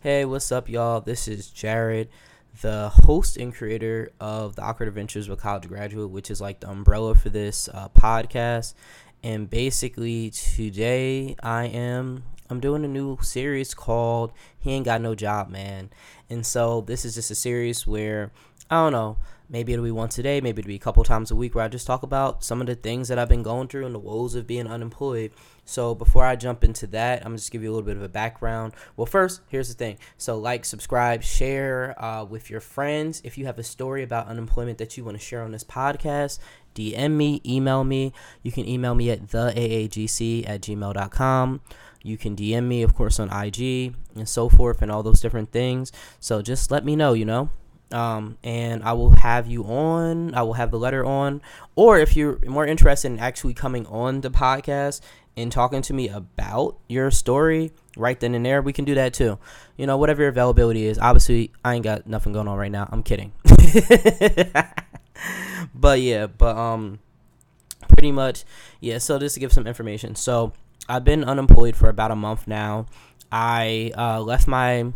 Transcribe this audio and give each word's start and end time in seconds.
Hey, 0.00 0.24
what's 0.24 0.52
up, 0.52 0.68
y'all? 0.68 1.00
This 1.00 1.26
is 1.26 1.48
Jarrett, 1.48 2.08
the 2.60 2.88
host 2.88 3.36
and 3.36 3.52
creator 3.52 4.12
of 4.20 4.54
the 4.54 4.62
Awkward 4.62 4.86
Adventures 4.86 5.28
with 5.28 5.40
College 5.40 5.66
Graduate, 5.66 6.10
which 6.10 6.30
is 6.30 6.40
like 6.40 6.60
the 6.60 6.70
umbrella 6.70 7.16
for 7.16 7.30
this 7.30 7.68
uh, 7.74 7.88
podcast. 7.88 8.74
And 9.24 9.50
basically, 9.50 10.30
today 10.30 11.34
I 11.42 11.64
am 11.64 12.22
I'm 12.48 12.60
doing 12.60 12.84
a 12.84 12.88
new 12.88 13.18
series 13.22 13.74
called 13.74 14.32
"He 14.56 14.70
Ain't 14.70 14.84
Got 14.84 15.00
No 15.00 15.16
Job, 15.16 15.48
Man." 15.48 15.90
And 16.30 16.46
so 16.46 16.80
this 16.82 17.04
is 17.04 17.16
just 17.16 17.32
a 17.32 17.34
series 17.34 17.84
where 17.84 18.30
I 18.70 18.76
don't 18.84 18.92
know 18.92 19.16
maybe 19.48 19.72
it'll 19.72 19.84
be 19.84 19.90
once 19.90 20.18
a 20.18 20.22
day, 20.22 20.40
maybe 20.40 20.60
it'll 20.60 20.68
be 20.68 20.74
a 20.74 20.80
couple 20.80 21.02
times 21.04 21.30
a 21.30 21.36
week 21.36 21.54
where 21.54 21.64
I 21.64 21.68
just 21.68 21.86
talk 21.86 22.02
about 22.02 22.44
some 22.44 22.60
of 22.60 22.66
the 22.66 22.74
things 22.74 23.08
that 23.08 23.18
I've 23.18 23.28
been 23.28 23.42
going 23.42 23.68
through 23.68 23.86
and 23.86 23.94
the 23.94 23.98
woes 23.98 24.34
of 24.34 24.46
being 24.46 24.66
unemployed. 24.66 25.32
So 25.64 25.94
before 25.94 26.24
I 26.24 26.36
jump 26.36 26.64
into 26.64 26.86
that, 26.88 27.24
I'm 27.24 27.36
just 27.36 27.50
give 27.50 27.62
you 27.62 27.70
a 27.70 27.72
little 27.72 27.86
bit 27.86 27.96
of 27.96 28.02
a 28.02 28.08
background. 28.08 28.74
Well, 28.96 29.06
first, 29.06 29.40
here's 29.48 29.68
the 29.68 29.74
thing. 29.74 29.98
So 30.16 30.38
like, 30.38 30.64
subscribe, 30.64 31.22
share 31.22 31.94
uh, 32.02 32.24
with 32.24 32.50
your 32.50 32.60
friends. 32.60 33.20
If 33.24 33.38
you 33.38 33.46
have 33.46 33.58
a 33.58 33.62
story 33.62 34.02
about 34.02 34.28
unemployment 34.28 34.78
that 34.78 34.96
you 34.96 35.04
want 35.04 35.18
to 35.18 35.24
share 35.24 35.42
on 35.42 35.52
this 35.52 35.64
podcast, 35.64 36.38
DM 36.74 37.12
me, 37.12 37.40
email 37.46 37.84
me. 37.84 38.12
You 38.42 38.52
can 38.52 38.68
email 38.68 38.94
me 38.94 39.10
at 39.10 39.26
theaagc 39.26 40.48
at 40.48 40.60
gmail.com. 40.60 41.60
You 42.02 42.16
can 42.16 42.36
DM 42.36 42.64
me, 42.64 42.82
of 42.82 42.94
course, 42.94 43.18
on 43.18 43.28
IG 43.28 43.94
and 44.14 44.28
so 44.28 44.48
forth 44.48 44.82
and 44.82 44.90
all 44.90 45.02
those 45.02 45.20
different 45.20 45.50
things. 45.50 45.90
So 46.20 46.42
just 46.42 46.70
let 46.70 46.84
me 46.84 46.96
know, 46.96 47.12
you 47.12 47.24
know 47.24 47.50
um, 47.92 48.36
and 48.42 48.82
I 48.82 48.92
will 48.92 49.10
have 49.10 49.46
you 49.46 49.64
on. 49.64 50.34
I 50.34 50.42
will 50.42 50.54
have 50.54 50.70
the 50.70 50.78
letter 50.78 51.04
on. 51.04 51.40
Or 51.74 51.98
if 51.98 52.16
you're 52.16 52.38
more 52.46 52.66
interested 52.66 53.10
in 53.10 53.18
actually 53.18 53.54
coming 53.54 53.86
on 53.86 54.20
the 54.20 54.30
podcast 54.30 55.00
and 55.36 55.50
talking 55.50 55.82
to 55.82 55.94
me 55.94 56.08
about 56.08 56.78
your 56.88 57.10
story 57.10 57.72
right 57.96 58.18
then 58.18 58.34
and 58.34 58.44
there, 58.44 58.60
we 58.60 58.72
can 58.72 58.84
do 58.84 58.94
that 58.94 59.14
too. 59.14 59.38
You 59.76 59.86
know, 59.86 59.96
whatever 59.96 60.22
your 60.22 60.30
availability 60.30 60.86
is. 60.86 60.98
Obviously, 60.98 61.52
I 61.64 61.74
ain't 61.74 61.84
got 61.84 62.06
nothing 62.06 62.32
going 62.32 62.48
on 62.48 62.58
right 62.58 62.72
now. 62.72 62.88
I'm 62.90 63.02
kidding. 63.02 63.32
but 65.74 66.00
yeah, 66.00 66.26
but 66.26 66.56
um, 66.56 66.98
pretty 67.88 68.12
much, 68.12 68.44
yeah. 68.80 68.98
So 68.98 69.18
just 69.18 69.34
to 69.34 69.40
give 69.40 69.52
some 69.52 69.66
information, 69.66 70.14
so 70.14 70.52
I've 70.88 71.04
been 71.04 71.24
unemployed 71.24 71.76
for 71.76 71.88
about 71.88 72.10
a 72.10 72.16
month 72.16 72.46
now. 72.46 72.86
I 73.30 73.92
uh, 73.96 74.20
left 74.20 74.48
my 74.48 74.92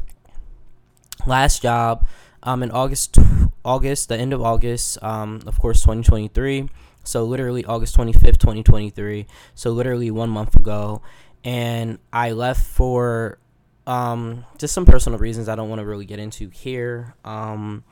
last 1.26 1.62
job 1.62 2.06
um, 2.42 2.62
in 2.62 2.70
August, 2.70 3.18
August, 3.64 4.08
the 4.08 4.16
end 4.16 4.32
of 4.32 4.42
August, 4.42 5.02
um, 5.02 5.40
of 5.46 5.58
course, 5.58 5.80
2023. 5.80 6.68
So 7.04 7.24
literally 7.24 7.64
August 7.64 7.96
25th, 7.96 8.38
2023. 8.38 9.26
So 9.54 9.70
literally 9.70 10.10
one 10.10 10.30
month 10.30 10.54
ago, 10.54 11.02
and 11.44 11.98
I 12.12 12.32
left 12.32 12.64
for 12.64 13.38
um, 13.86 14.44
just 14.58 14.74
some 14.74 14.86
personal 14.86 15.18
reasons 15.18 15.48
I 15.48 15.56
don't 15.56 15.68
want 15.68 15.80
to 15.80 15.86
really 15.86 16.04
get 16.04 16.18
into 16.18 16.48
here. 16.50 17.14
Um, 17.24 17.84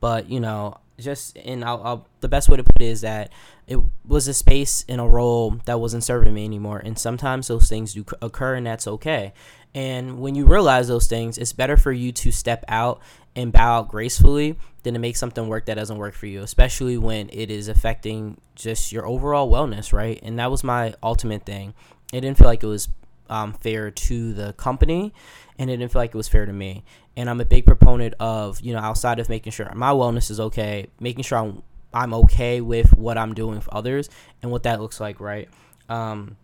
but 0.00 0.28
you 0.28 0.40
know, 0.40 0.78
just 0.98 1.36
and 1.38 1.64
I'll, 1.64 1.82
I'll, 1.82 2.06
the 2.20 2.28
best 2.28 2.48
way 2.48 2.56
to 2.56 2.64
put 2.64 2.80
it 2.80 2.86
is 2.86 3.00
that 3.02 3.32
it 3.66 3.78
was 4.04 4.26
a 4.28 4.34
space 4.34 4.84
in 4.88 4.98
a 4.98 5.08
role 5.08 5.60
that 5.64 5.80
wasn't 5.80 6.02
serving 6.04 6.34
me 6.34 6.44
anymore 6.44 6.78
and 6.84 6.98
sometimes 6.98 7.48
those 7.48 7.68
things 7.68 7.94
do 7.94 8.04
occur 8.20 8.54
and 8.54 8.66
that's 8.66 8.88
okay 8.88 9.32
and 9.78 10.18
when 10.18 10.34
you 10.34 10.44
realize 10.44 10.88
those 10.88 11.06
things 11.06 11.38
it's 11.38 11.52
better 11.52 11.76
for 11.76 11.92
you 11.92 12.10
to 12.10 12.32
step 12.32 12.64
out 12.66 13.00
and 13.36 13.52
bow 13.52 13.78
out 13.78 13.88
gracefully 13.88 14.58
than 14.82 14.94
to 14.94 14.98
make 14.98 15.16
something 15.16 15.46
work 15.46 15.66
that 15.66 15.76
doesn't 15.76 15.98
work 15.98 16.14
for 16.14 16.26
you 16.26 16.42
especially 16.42 16.98
when 16.98 17.30
it 17.32 17.48
is 17.48 17.68
affecting 17.68 18.36
just 18.56 18.90
your 18.90 19.06
overall 19.06 19.48
wellness 19.48 19.92
right? 19.92 20.18
And 20.24 20.38
that 20.40 20.50
was 20.50 20.64
my 20.64 20.94
ultimate 21.00 21.46
thing. 21.46 21.74
It 22.12 22.22
didn't 22.22 22.38
feel 22.38 22.48
like 22.48 22.64
it 22.64 22.66
was 22.66 22.88
um, 23.30 23.52
fair 23.52 23.92
to 23.92 24.32
the 24.32 24.52
company 24.54 25.14
and 25.60 25.70
it 25.70 25.76
didn't 25.76 25.92
feel 25.92 26.02
like 26.02 26.10
it 26.10 26.16
was 26.16 26.28
fair 26.28 26.44
to 26.44 26.52
me. 26.52 26.82
And 27.16 27.30
i'm 27.30 27.40
a 27.40 27.44
big 27.44 27.64
proponent 27.64 28.14
of 28.18 28.60
you 28.60 28.72
know 28.72 28.80
outside 28.80 29.20
of 29.20 29.28
making 29.28 29.52
sure 29.52 29.70
my 29.74 29.90
wellness 29.90 30.30
is 30.30 30.40
okay 30.40 30.86
making 30.98 31.24
sure 31.24 31.38
i'm 31.38 31.62
i'm 31.92 32.14
okay 32.14 32.60
with 32.60 32.96
what 32.96 33.18
i'm 33.18 33.34
doing 33.34 33.60
for 33.60 33.74
others 33.74 34.08
and 34.42 34.50
what 34.50 34.64
that 34.64 34.80
looks 34.80 35.00
like 35.00 35.20
right? 35.20 35.48
Um, 35.88 36.36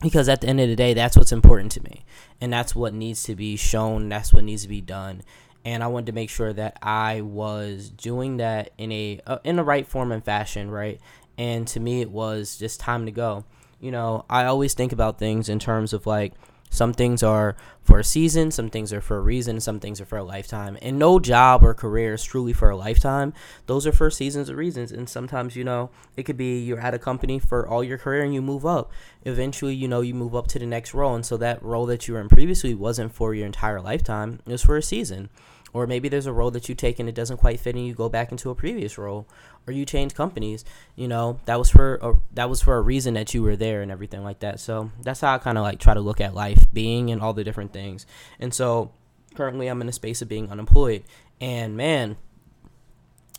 because 0.00 0.28
at 0.28 0.40
the 0.40 0.48
end 0.48 0.60
of 0.60 0.68
the 0.68 0.76
day 0.76 0.94
that's 0.94 1.16
what's 1.16 1.32
important 1.32 1.72
to 1.72 1.82
me. 1.82 2.04
And 2.40 2.52
that's 2.52 2.74
what 2.74 2.92
needs 2.94 3.22
to 3.24 3.34
be 3.34 3.56
shown. 3.56 4.08
That's 4.08 4.32
what 4.32 4.44
needs 4.44 4.62
to 4.62 4.68
be 4.68 4.80
done. 4.80 5.22
And 5.64 5.82
i 5.82 5.86
wanted 5.86 6.06
to 6.06 6.12
make 6.12 6.30
sure 6.30 6.52
that 6.52 6.78
i 6.82 7.22
was 7.22 7.88
doing 7.90 8.36
that 8.36 8.70
in 8.76 8.92
a 8.92 9.20
uh, 9.26 9.38
in 9.44 9.56
the 9.56 9.64
right 9.64 9.86
form 9.86 10.12
and 10.12 10.24
fashion 10.24 10.70
right? 10.70 11.00
And 11.38 11.66
to 11.68 11.80
me 11.80 12.00
it 12.00 12.10
was 12.10 12.56
just 12.58 12.80
time 12.80 13.06
to 13.06 13.12
go. 13.12 13.44
You 13.80 13.90
know 13.90 14.24
i 14.30 14.44
always 14.44 14.74
think 14.74 14.92
about 14.92 15.18
things 15.18 15.48
in 15.48 15.58
terms 15.58 15.92
of 15.92 16.06
like 16.06 16.32
some 16.74 16.92
things 16.92 17.22
are 17.22 17.56
for 17.84 18.00
a 18.00 18.04
season, 18.04 18.50
some 18.50 18.68
things 18.68 18.92
are 18.92 19.00
for 19.00 19.16
a 19.16 19.20
reason, 19.20 19.60
some 19.60 19.78
things 19.78 20.00
are 20.00 20.04
for 20.04 20.18
a 20.18 20.24
lifetime. 20.24 20.76
And 20.82 20.98
no 20.98 21.20
job 21.20 21.62
or 21.62 21.72
career 21.72 22.14
is 22.14 22.24
truly 22.24 22.52
for 22.52 22.68
a 22.68 22.76
lifetime. 22.76 23.32
Those 23.66 23.86
are 23.86 23.92
for 23.92 24.10
seasons 24.10 24.50
or 24.50 24.56
reasons. 24.56 24.90
And 24.90 25.08
sometimes, 25.08 25.54
you 25.54 25.62
know, 25.62 25.90
it 26.16 26.24
could 26.24 26.36
be 26.36 26.58
you're 26.58 26.80
at 26.80 26.92
a 26.92 26.98
company 26.98 27.38
for 27.38 27.68
all 27.68 27.84
your 27.84 27.98
career 27.98 28.24
and 28.24 28.34
you 28.34 28.42
move 28.42 28.66
up. 28.66 28.90
Eventually, 29.24 29.74
you 29.74 29.86
know, 29.86 30.00
you 30.00 30.14
move 30.14 30.34
up 30.34 30.48
to 30.48 30.58
the 30.58 30.66
next 30.66 30.94
role. 30.94 31.14
And 31.14 31.24
so 31.24 31.36
that 31.36 31.62
role 31.62 31.86
that 31.86 32.08
you 32.08 32.14
were 32.14 32.20
in 32.20 32.28
previously 32.28 32.74
wasn't 32.74 33.14
for 33.14 33.34
your 33.34 33.46
entire 33.46 33.80
lifetime, 33.80 34.40
it 34.44 34.50
was 34.50 34.62
for 34.62 34.76
a 34.76 34.82
season. 34.82 35.28
Or 35.74 35.88
maybe 35.88 36.08
there's 36.08 36.26
a 36.26 36.32
role 36.32 36.52
that 36.52 36.68
you 36.68 36.74
take 36.76 37.00
and 37.00 37.08
it 37.08 37.16
doesn't 37.16 37.38
quite 37.38 37.58
fit 37.58 37.74
and 37.74 37.84
you 37.84 37.94
go 37.94 38.08
back 38.08 38.30
into 38.30 38.48
a 38.48 38.54
previous 38.54 38.96
role 38.96 39.26
or 39.66 39.72
you 39.72 39.84
change 39.84 40.14
companies, 40.14 40.64
you 40.94 41.08
know, 41.08 41.40
that 41.46 41.58
was 41.58 41.68
for 41.68 41.96
a, 41.96 42.14
that 42.32 42.48
was 42.48 42.62
for 42.62 42.76
a 42.76 42.80
reason 42.80 43.14
that 43.14 43.34
you 43.34 43.42
were 43.42 43.56
there 43.56 43.82
and 43.82 43.90
everything 43.90 44.22
like 44.22 44.38
that. 44.38 44.60
So 44.60 44.92
that's 45.02 45.20
how 45.20 45.34
I 45.34 45.38
kind 45.38 45.58
of 45.58 45.64
like 45.64 45.80
try 45.80 45.92
to 45.92 46.00
look 46.00 46.20
at 46.20 46.32
life, 46.32 46.64
being 46.72 47.10
and 47.10 47.20
all 47.20 47.32
the 47.32 47.42
different 47.42 47.72
things. 47.72 48.06
And 48.38 48.54
so 48.54 48.92
currently 49.34 49.66
I'm 49.66 49.82
in 49.82 49.88
a 49.88 49.92
space 49.92 50.22
of 50.22 50.28
being 50.28 50.48
unemployed. 50.48 51.02
And 51.40 51.76
man, 51.76 52.18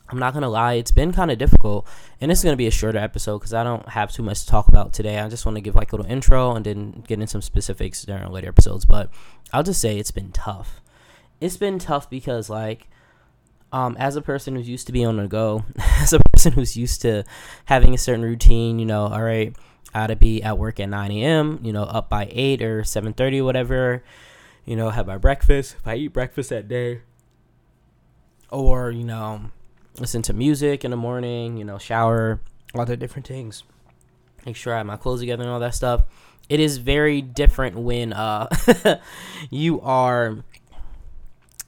I'm 0.09 0.19
not 0.19 0.34
gonna 0.34 0.50
lie, 0.50 0.74
it's 0.74 0.91
been 0.91 1.13
kind 1.13 1.31
of 1.31 1.38
difficult, 1.38 1.88
and 2.19 2.29
this 2.29 2.40
is 2.40 2.44
gonna 2.44 2.57
be 2.57 2.68
a 2.68 2.72
shorter 2.72 3.00
episode 3.00 3.40
because 3.40 3.53
I 3.53 3.63
don't 3.63 3.88
have 3.90 4.12
too 4.12 4.24
much 4.24 4.41
to 4.41 4.47
talk 4.47 4.68
about 4.68 4.91
today. 4.91 5.19
I 5.19 5.29
just 5.29 5.45
want 5.45 5.56
to 5.56 5.62
give 5.62 5.74
like 5.74 5.94
a 5.94 5.95
little 5.95 6.12
intro 6.12 6.53
and 6.53 6.66
then 6.66 7.03
get 7.07 7.22
in 7.22 7.28
some 7.28 7.41
specifics 7.41 8.03
during 8.03 8.29
later 8.29 8.50
episodes. 8.50 8.85
But 8.85 9.09
I'll 9.53 9.63
just 9.63 9.79
say 9.79 9.97
it's 9.97 10.12
been 10.12 10.31
tough 10.31 10.81
it's 11.45 11.57
been 11.57 11.79
tough 11.79 12.09
because 12.09 12.50
like 12.50 12.88
um, 13.72 13.95
as 14.00 14.16
a 14.16 14.22
person 14.22 14.56
who's 14.56 14.69
used 14.69 14.88
to 14.88 14.94
being 14.94 15.07
on 15.07 15.17
the 15.17 15.28
go, 15.28 15.66
as 16.00 16.13
a 16.13 16.19
person 16.31 16.53
who's 16.53 16.78
used 16.78 17.01
to 17.01 17.23
having 17.66 17.94
a 17.94 17.97
certain 17.97 18.23
routine, 18.23 18.79
you 18.79 18.85
know, 18.85 19.07
all 19.07 19.22
right, 19.22 19.56
I 19.94 20.00
gotta 20.00 20.16
be 20.16 20.41
at 20.41 20.57
work 20.57 20.79
at 20.79 20.89
9 20.89 21.11
a.m., 21.11 21.59
you 21.61 21.73
know, 21.73 21.83
up 21.83 22.09
by 22.09 22.29
8 22.31 22.61
or 22.61 22.81
7.30 22.83 23.39
or 23.39 23.44
whatever, 23.44 24.03
you 24.66 24.75
know, 24.75 24.89
have 24.89 25.07
my 25.07 25.17
breakfast, 25.17 25.75
if 25.79 25.88
I 25.88 25.95
eat 25.95 26.13
breakfast 26.13 26.50
that 26.50 26.67
day, 26.67 27.01
or, 28.50 28.91
you 28.91 29.03
know, 29.03 29.51
listen 30.00 30.22
to 30.23 30.33
music 30.33 30.85
in 30.85 30.91
the 30.91 30.97
morning, 30.97 31.57
you 31.57 31.66
know, 31.66 31.77
shower, 31.77 32.39
all 32.73 32.85
the 32.85 32.95
different 32.97 33.27
things, 33.27 33.63
make 34.45 34.56
sure 34.56 34.73
I 34.73 34.77
have 34.77 34.85
my 34.85 34.97
clothes 34.97 35.19
together 35.19 35.44
and 35.44 35.51
all 35.51 35.59
that 35.59 35.75
stuff. 35.75 36.03
It 36.47 36.59
is 36.59 36.77
very 36.77 37.22
different 37.22 37.77
when 37.77 38.13
uh, 38.13 38.47
you 39.50 39.81
are 39.81 40.44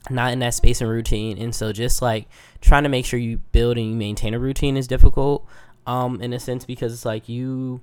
not 0.09 0.33
in 0.33 0.39
that 0.39 0.53
space 0.53 0.81
and 0.81 0.89
routine. 0.89 1.37
And 1.37 1.53
so 1.53 1.71
just 1.71 2.01
like 2.01 2.27
trying 2.61 2.83
to 2.83 2.89
make 2.89 3.05
sure 3.05 3.19
you 3.19 3.37
build 3.51 3.77
and 3.77 3.89
you 3.89 3.95
maintain 3.95 4.33
a 4.33 4.39
routine 4.39 4.77
is 4.77 4.87
difficult 4.87 5.47
um 5.85 6.21
in 6.21 6.33
a 6.33 6.39
sense 6.39 6.65
because 6.65 6.93
it's 6.93 7.05
like 7.05 7.29
you 7.29 7.79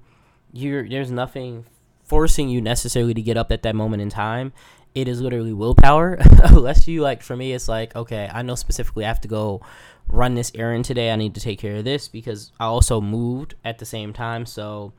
you're 0.52 0.86
there's 0.88 1.10
nothing 1.10 1.64
forcing 2.04 2.50
you 2.50 2.60
necessarily 2.60 3.14
to 3.14 3.22
get 3.22 3.36
up 3.36 3.50
at 3.50 3.62
that 3.62 3.74
moment 3.74 4.02
in 4.02 4.10
time. 4.10 4.52
It 4.94 5.08
is 5.08 5.20
literally 5.20 5.52
willpower. 5.52 6.14
Unless 6.44 6.86
you 6.86 7.00
like 7.00 7.22
for 7.22 7.36
me 7.36 7.52
it's 7.52 7.66
like 7.66 7.96
okay 7.96 8.30
i 8.32 8.42
know 8.42 8.54
specifically 8.54 9.04
i 9.04 9.08
have 9.08 9.20
to 9.22 9.28
go 9.28 9.62
run 10.06 10.34
this 10.34 10.52
errand 10.54 10.84
today. 10.84 11.10
I 11.10 11.16
need 11.16 11.34
to 11.34 11.40
take 11.40 11.58
care 11.58 11.76
of 11.76 11.84
this 11.84 12.08
because 12.08 12.52
i 12.60 12.66
also 12.66 13.00
moved 13.00 13.54
at 13.64 13.78
the 13.78 13.86
same 13.86 14.12
time. 14.12 14.46
So 14.46 14.92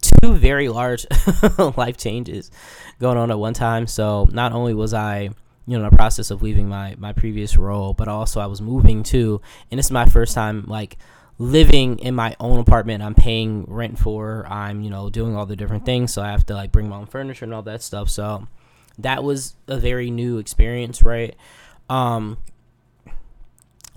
two 0.00 0.34
very 0.34 0.68
large 0.68 1.06
life 1.76 1.96
changes 1.96 2.50
going 2.98 3.18
on 3.18 3.30
at 3.30 3.38
one 3.38 3.54
time. 3.54 3.86
So 3.86 4.26
not 4.32 4.52
only 4.52 4.74
was 4.74 4.94
i 4.94 5.30
you 5.66 5.78
know 5.78 5.88
the 5.88 5.96
process 5.96 6.30
of 6.30 6.42
leaving 6.42 6.68
my 6.68 6.94
my 6.98 7.12
previous 7.12 7.56
role 7.56 7.94
but 7.94 8.08
also 8.08 8.40
i 8.40 8.46
was 8.46 8.60
moving 8.60 9.02
too 9.02 9.40
and 9.70 9.78
this 9.78 9.86
is 9.86 9.92
my 9.92 10.06
first 10.06 10.34
time 10.34 10.64
like 10.66 10.96
living 11.38 11.98
in 11.98 12.14
my 12.14 12.36
own 12.38 12.60
apartment. 12.60 13.02
I'm 13.02 13.14
paying 13.14 13.64
rent 13.66 13.98
for 13.98 14.46
i'm 14.48 14.82
you 14.82 14.90
know 14.90 15.10
doing 15.10 15.34
all 15.36 15.46
the 15.46 15.56
different 15.56 15.84
things 15.84 16.12
so 16.12 16.22
i 16.22 16.30
have 16.30 16.46
to 16.46 16.54
like 16.54 16.70
bring 16.70 16.88
my 16.88 16.96
own 16.96 17.06
furniture 17.06 17.44
and 17.44 17.54
all 17.54 17.62
that 17.62 17.82
stuff 17.82 18.08
so 18.08 18.46
that 18.98 19.24
was 19.24 19.56
a 19.68 19.78
very 19.78 20.10
new 20.10 20.38
experience 20.38 21.02
right? 21.02 21.34
Um 21.88 22.38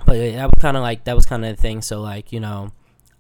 but 0.05 0.17
that 0.17 0.45
was 0.45 0.61
kind 0.61 0.77
of 0.77 0.83
like 0.83 1.03
that 1.05 1.15
was 1.15 1.25
kind 1.25 1.43
of 1.45 1.55
the 1.55 1.61
thing 1.61 1.81
so 1.81 1.99
like 2.01 2.31
you 2.31 2.39
know 2.39 2.71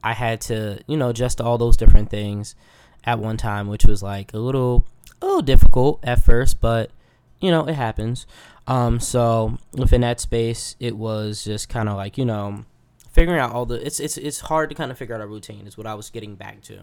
i 0.03 0.13
had 0.13 0.39
to 0.41 0.79
you 0.87 0.95
know 0.97 1.09
adjust 1.09 1.41
all 1.41 1.57
those 1.57 1.77
different 1.77 2.09
things 2.09 2.55
at 3.03 3.19
one 3.19 3.37
time 3.37 3.67
which 3.67 3.85
was 3.85 4.03
like 4.03 4.33
a 4.33 4.37
little 4.37 4.85
a 5.21 5.25
little 5.25 5.41
difficult 5.41 5.99
at 6.03 6.23
first 6.23 6.61
but 6.61 6.91
you 7.39 7.51
know, 7.51 7.67
it 7.67 7.75
happens. 7.75 8.25
Um, 8.67 8.99
so 8.99 9.57
within 9.73 10.01
that 10.01 10.19
space, 10.19 10.75
it 10.79 10.97
was 10.97 11.43
just 11.43 11.69
kind 11.69 11.89
of 11.89 11.95
like 11.95 12.17
you 12.17 12.25
know, 12.25 12.65
figuring 13.11 13.39
out 13.39 13.51
all 13.51 13.65
the. 13.65 13.85
It's 13.85 13.99
it's 13.99 14.17
it's 14.17 14.41
hard 14.41 14.69
to 14.69 14.75
kind 14.75 14.91
of 14.91 14.97
figure 14.97 15.15
out 15.15 15.21
a 15.21 15.27
routine. 15.27 15.67
Is 15.67 15.77
what 15.77 15.87
I 15.87 15.93
was 15.93 16.09
getting 16.09 16.35
back 16.35 16.61
to, 16.63 16.81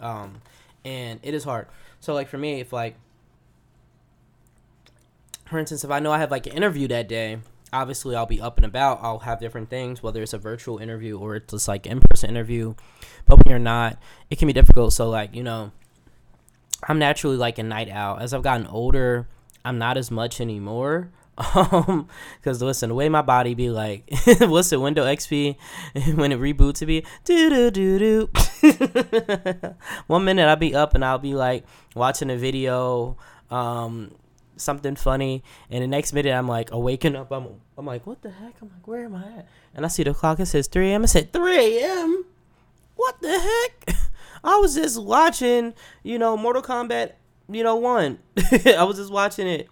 um, 0.00 0.42
and 0.84 1.20
it 1.22 1.34
is 1.34 1.44
hard. 1.44 1.68
So 2.00 2.14
like 2.14 2.28
for 2.28 2.38
me, 2.38 2.60
if 2.60 2.72
like 2.72 2.96
for 5.50 5.58
instance, 5.58 5.84
if 5.84 5.90
I 5.90 5.98
know 5.98 6.12
I 6.12 6.18
have 6.18 6.30
like 6.30 6.46
an 6.46 6.52
interview 6.52 6.86
that 6.88 7.08
day, 7.08 7.38
obviously 7.72 8.14
I'll 8.14 8.26
be 8.26 8.40
up 8.40 8.56
and 8.56 8.64
about. 8.64 9.00
I'll 9.02 9.18
have 9.20 9.40
different 9.40 9.68
things, 9.68 10.02
whether 10.02 10.22
it's 10.22 10.32
a 10.32 10.38
virtual 10.38 10.78
interview 10.78 11.18
or 11.18 11.36
it's 11.36 11.52
just 11.52 11.68
like 11.68 11.86
in 11.86 12.00
person 12.00 12.30
interview. 12.30 12.74
But 13.26 13.36
when 13.36 13.50
you're 13.50 13.58
not, 13.58 13.98
it 14.30 14.38
can 14.38 14.46
be 14.46 14.52
difficult. 14.52 14.92
So 14.92 15.08
like 15.10 15.34
you 15.34 15.42
know, 15.42 15.72
I'm 16.88 16.98
naturally 16.98 17.36
like 17.36 17.58
a 17.58 17.62
night 17.62 17.88
owl. 17.88 18.18
As 18.18 18.32
I've 18.32 18.42
gotten 18.42 18.66
older, 18.66 19.26
I'm 19.64 19.78
not 19.78 19.96
as 19.96 20.10
much 20.10 20.40
anymore. 20.40 21.10
Um, 21.54 22.06
because 22.36 22.60
listen, 22.60 22.90
the 22.90 22.94
way 22.94 23.08
my 23.08 23.22
body 23.22 23.54
be 23.54 23.70
like, 23.70 24.04
what's 24.40 24.68
the 24.68 24.78
Windows 24.78 25.06
XP 25.06 25.56
when 26.16 26.32
it 26.32 26.38
reboots 26.38 26.76
to 26.78 26.86
be 26.86 27.02
do 27.24 27.48
do 27.48 27.70
do 27.70 27.98
do. 27.98 29.74
One 30.06 30.26
minute 30.26 30.46
I'll 30.46 30.56
be 30.56 30.74
up 30.74 30.94
and 30.94 31.02
I'll 31.02 31.16
be 31.16 31.32
like 31.32 31.64
watching 31.94 32.28
a 32.28 32.36
video, 32.36 33.16
um, 33.50 34.14
something 34.56 34.96
funny, 34.96 35.42
and 35.70 35.82
the 35.82 35.86
next 35.86 36.12
minute 36.12 36.32
I'm 36.32 36.46
like 36.46 36.72
awaking 36.72 37.16
up. 37.16 37.32
I'm 37.32 37.48
I'm 37.78 37.86
like, 37.86 38.06
what 38.06 38.20
the 38.20 38.30
heck? 38.30 38.56
I'm 38.60 38.68
like, 38.68 38.86
where 38.86 39.04
am 39.06 39.14
I 39.14 39.38
at? 39.38 39.48
And 39.74 39.86
I 39.86 39.88
see 39.88 40.02
the 40.02 40.12
clock. 40.12 40.40
It 40.40 40.46
says 40.46 40.66
3 40.66 40.90
a.m. 40.90 41.04
I 41.04 41.06
said 41.06 41.32
3 41.32 41.56
a.m. 41.56 42.26
What 42.96 43.18
the 43.22 43.38
heck? 43.38 43.96
I 44.44 44.56
was 44.56 44.74
just 44.74 45.02
watching, 45.02 45.74
you 46.02 46.18
know, 46.18 46.36
Mortal 46.36 46.62
Kombat, 46.62 47.12
you 47.50 47.64
know, 47.64 47.76
one. 47.76 48.18
I 48.76 48.84
was 48.84 48.96
just 48.96 49.12
watching 49.12 49.46
it. 49.46 49.68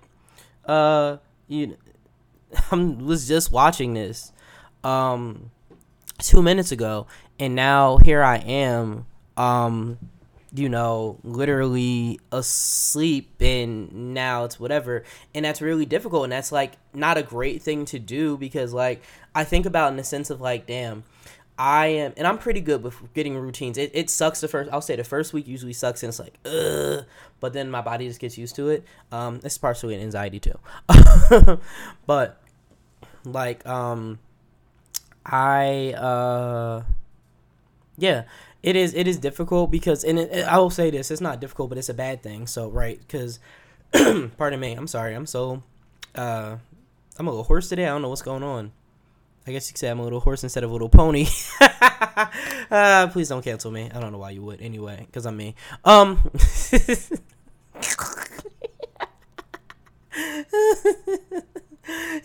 Uh, 0.65 1.19
you, 1.47 1.77
I 2.71 2.77
was 2.77 3.27
just 3.29 3.53
watching 3.53 3.95
this, 3.95 4.33
um, 4.85 5.51
two 6.19 6.43
minutes 6.43 6.73
ago, 6.73 7.07
and 7.39 7.55
now 7.55 7.99
here 7.99 8.23
I 8.23 8.37
am, 8.39 9.07
um, 9.37 9.99
you 10.53 10.69
know, 10.69 11.19
literally 11.23 12.21
asleep, 12.33 13.41
and 13.41 14.15
now 14.15 14.45
it's 14.45 14.59
whatever, 14.59 15.05
and 15.35 15.45
that's 15.45 15.61
really 15.61 15.87
difficult, 15.87 16.25
and 16.25 16.33
that's 16.33 16.53
like 16.53 16.73
not 16.93 17.19
a 17.19 17.23
great 17.23 17.63
thing 17.63 17.85
to 17.87 17.99
do 17.99 18.37
because 18.37 18.73
like 18.73 19.03
I 19.35 19.45
think 19.45 19.67
about 19.67 19.91
in 19.91 19.97
the 19.97 20.05
sense 20.05 20.31
of 20.31 20.41
like, 20.41 20.67
damn 20.67 21.05
I 21.59 21.87
am, 21.89 22.13
and 22.17 22.25
I'm 22.25 22.39
pretty 22.39 22.61
good 22.61 22.85
with 22.85 23.13
getting 23.15 23.37
routines. 23.37 23.79
It, 23.79 23.91
it 23.93 24.11
sucks 24.11 24.41
the 24.41 24.47
first. 24.47 24.71
I'll 24.73 24.81
say 24.81 24.95
the 24.95 25.03
first 25.03 25.33
week 25.33 25.49
usually 25.49 25.73
sucks, 25.73 26.05
and 26.05 26.09
it's 26.09 26.21
like, 26.21 26.39
ugh. 26.47 27.05
But 27.41 27.53
then 27.53 27.69
my 27.69 27.81
body 27.81 28.07
just 28.07 28.21
gets 28.21 28.39
used 28.39 28.55
to 28.57 28.69
it. 28.69 28.85
Um, 29.11 29.41
it's 29.43 29.59
partially 29.59 29.97
an 29.97 30.01
anxiety 30.01 30.39
too. 30.39 30.59
but 32.07 32.41
like, 33.25 33.67
um, 33.67 34.21
I 35.27 35.95
uh, 35.95 36.85
yeah, 37.97 38.25
it 38.63 38.77
is. 38.77 38.95
It 38.95 39.09
is 39.09 39.19
difficult 39.19 39.73
because, 39.73 40.05
and 40.05 40.21
it, 40.21 40.47
I 40.47 40.59
will 40.59 40.71
say 40.71 40.91
this: 40.91 41.11
it's 41.11 41.21
not 41.21 41.41
difficult, 41.41 41.71
but 41.71 41.79
it's 41.79 41.89
a 41.89 41.95
bad 41.95 42.23
thing. 42.23 42.47
So 42.47 42.69
right, 42.69 43.01
because, 43.01 43.41
pardon 44.37 44.61
me, 44.61 44.75
I'm 44.75 44.87
sorry. 44.87 45.15
I'm 45.15 45.27
so, 45.27 45.65
uh, 46.15 46.57
I'm 47.19 47.27
a 47.27 47.31
little 47.31 47.45
hoarse 47.45 47.69
today. 47.69 47.85
I 47.85 47.89
don't 47.89 48.03
know 48.03 48.11
what's 48.11 48.23
going 48.23 48.45
on. 48.45 48.71
I 49.49 49.51
guess 49.53 49.67
you 49.71 49.73
could 49.73 49.79
say 49.79 49.89
I'm 49.89 49.99
a 49.99 50.05
little 50.05 50.21
horse 50.21 50.43
instead 50.43 50.63
of 50.63 50.69
a 50.69 50.73
little 50.75 50.91
pony. 50.91 51.27
uh, 52.71 53.09
please 53.11 53.31
don't 53.31 53.43
cancel 53.43 53.71
me. 53.71 53.91
I 53.95 53.99
don't 53.99 54.13
know 54.13 54.19
why 54.19 54.29
you 54.29 54.43
would 54.43 54.61
anyway, 54.61 55.07
because 55.07 55.25
I'm 55.25 55.39
me. 55.39 55.55
Um. 55.87 56.31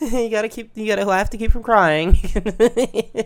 you 0.02 0.28
gotta 0.28 0.50
keep. 0.50 0.72
You 0.74 0.86
gotta 0.86 1.06
laugh 1.06 1.30
to 1.30 1.38
keep 1.38 1.50
from 1.50 1.62
crying. 1.62 2.18
uh, 2.36 3.22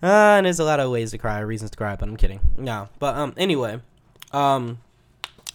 and 0.00 0.46
there's 0.46 0.60
a 0.60 0.64
lot 0.64 0.78
of 0.78 0.92
ways 0.92 1.10
to 1.10 1.18
cry, 1.18 1.40
reasons 1.40 1.72
to 1.72 1.76
cry, 1.76 1.96
but 1.96 2.08
I'm 2.08 2.16
kidding. 2.16 2.38
No, 2.56 2.88
but 3.00 3.16
um. 3.16 3.34
Anyway, 3.36 3.80
um, 4.32 4.78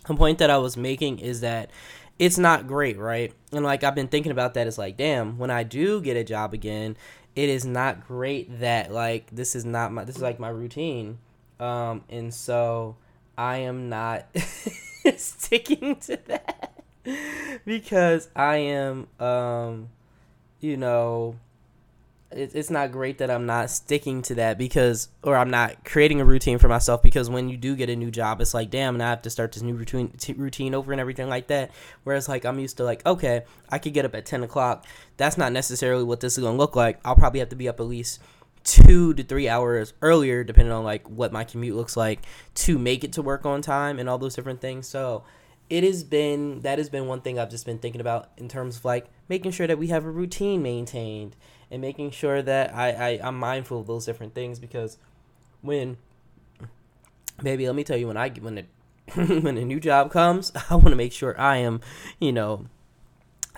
the 0.05 0.15
point 0.15 0.39
that 0.39 0.49
I 0.49 0.57
was 0.57 0.75
making 0.75 1.19
is 1.19 1.39
that 1.39 1.69
it's 2.17 2.37
not 2.37 2.67
great, 2.67 2.97
right? 2.97 3.33
And 3.51 3.63
like 3.63 3.83
I've 3.83 3.95
been 3.95 4.07
thinking 4.07 4.31
about 4.31 4.53
that. 4.53 4.67
It's 4.67 4.77
like, 4.77 4.97
damn, 4.97 5.37
when 5.37 5.51
I 5.51 5.63
do 5.63 6.01
get 6.01 6.17
a 6.17 6.23
job 6.23 6.53
again, 6.53 6.97
it 7.35 7.49
is 7.49 7.65
not 7.65 8.07
great 8.07 8.59
that 8.59 8.91
like 8.91 9.29
this 9.31 9.55
is 9.55 9.65
not 9.65 9.91
my 9.91 10.03
this 10.03 10.15
is 10.15 10.21
like 10.21 10.39
my 10.39 10.49
routine. 10.49 11.17
Um, 11.59 12.03
and 12.09 12.33
so 12.33 12.97
I 13.37 13.57
am 13.57 13.89
not 13.89 14.27
sticking 15.17 15.97
to 15.97 16.19
that 16.27 16.81
because 17.65 18.29
I 18.35 18.57
am 18.57 19.07
um, 19.19 19.89
you 20.61 20.77
know, 20.77 21.35
it's 22.31 22.69
not 22.69 22.91
great 22.91 23.19
that 23.19 23.29
I'm 23.29 23.45
not 23.45 23.69
sticking 23.69 24.21
to 24.23 24.35
that 24.35 24.57
because, 24.57 25.09
or 25.23 25.37
I'm 25.37 25.49
not 25.49 25.85
creating 25.85 26.19
a 26.19 26.25
routine 26.25 26.57
for 26.57 26.67
myself 26.67 27.01
because 27.01 27.29
when 27.29 27.49
you 27.49 27.55
do 27.55 27.75
get 27.75 27.89
a 27.89 27.95
new 27.95 28.11
job, 28.11 28.41
it's 28.41 28.53
like, 28.53 28.69
damn, 28.69 28.95
and 28.95 29.03
I 29.03 29.09
have 29.09 29.21
to 29.23 29.29
start 29.29 29.53
this 29.53 29.61
new 29.61 29.75
routine 29.75 30.09
t- 30.17 30.33
routine 30.33 30.73
over 30.73 30.91
and 30.91 30.99
everything 30.99 31.29
like 31.29 31.47
that. 31.47 31.71
Whereas 32.03 32.27
like 32.27 32.45
I'm 32.45 32.59
used 32.59 32.77
to 32.77 32.83
like, 32.83 33.05
okay, 33.05 33.43
I 33.69 33.77
could 33.77 33.93
get 33.93 34.05
up 34.05 34.15
at 34.15 34.25
ten 34.25 34.43
o'clock. 34.43 34.85
That's 35.17 35.37
not 35.37 35.53
necessarily 35.53 36.03
what 36.03 36.19
this 36.19 36.37
is 36.37 36.43
gonna 36.43 36.57
look 36.57 36.75
like. 36.75 36.99
I'll 37.05 37.15
probably 37.15 37.39
have 37.39 37.49
to 37.49 37.55
be 37.55 37.69
up 37.69 37.79
at 37.79 37.85
least 37.85 38.19
two 38.63 39.13
to 39.13 39.23
three 39.23 39.47
hours 39.47 39.93
earlier, 40.01 40.43
depending 40.43 40.73
on 40.73 40.83
like 40.83 41.07
what 41.09 41.31
my 41.31 41.43
commute 41.43 41.75
looks 41.75 41.95
like, 41.95 42.21
to 42.55 42.77
make 42.79 43.03
it 43.03 43.13
to 43.13 43.21
work 43.21 43.45
on 43.45 43.61
time 43.61 43.99
and 43.99 44.09
all 44.09 44.17
those 44.17 44.35
different 44.35 44.59
things. 44.59 44.87
So 44.87 45.23
it 45.69 45.83
has 45.83 46.03
been 46.03 46.61
that 46.61 46.79
has 46.79 46.89
been 46.89 47.07
one 47.07 47.21
thing 47.21 47.39
I've 47.39 47.49
just 47.49 47.65
been 47.65 47.79
thinking 47.79 48.01
about 48.01 48.31
in 48.37 48.49
terms 48.49 48.77
of 48.77 48.85
like 48.85 49.05
making 49.29 49.51
sure 49.51 49.67
that 49.67 49.77
we 49.77 49.87
have 49.87 50.05
a 50.05 50.11
routine 50.11 50.61
maintained 50.61 51.35
and 51.71 51.81
making 51.81 52.11
sure 52.11 52.41
that 52.41 52.73
I, 52.73 52.91
I 52.91 53.19
I'm 53.23 53.37
mindful 53.37 53.79
of 53.79 53.87
those 53.87 54.05
different 54.05 54.33
things 54.33 54.59
because 54.59 54.97
when 55.61 55.97
baby 57.41 57.65
let 57.65 57.75
me 57.75 57.83
tell 57.83 57.97
you 57.97 58.07
when 58.07 58.17
I 58.17 58.29
when 58.29 58.55
the 58.55 58.65
when 59.41 59.57
a 59.57 59.65
new 59.65 59.79
job 59.79 60.11
comes 60.11 60.51
I 60.69 60.75
want 60.75 60.89
to 60.89 60.95
make 60.95 61.11
sure 61.11 61.39
I 61.39 61.57
am 61.57 61.81
you 62.19 62.31
know 62.31 62.65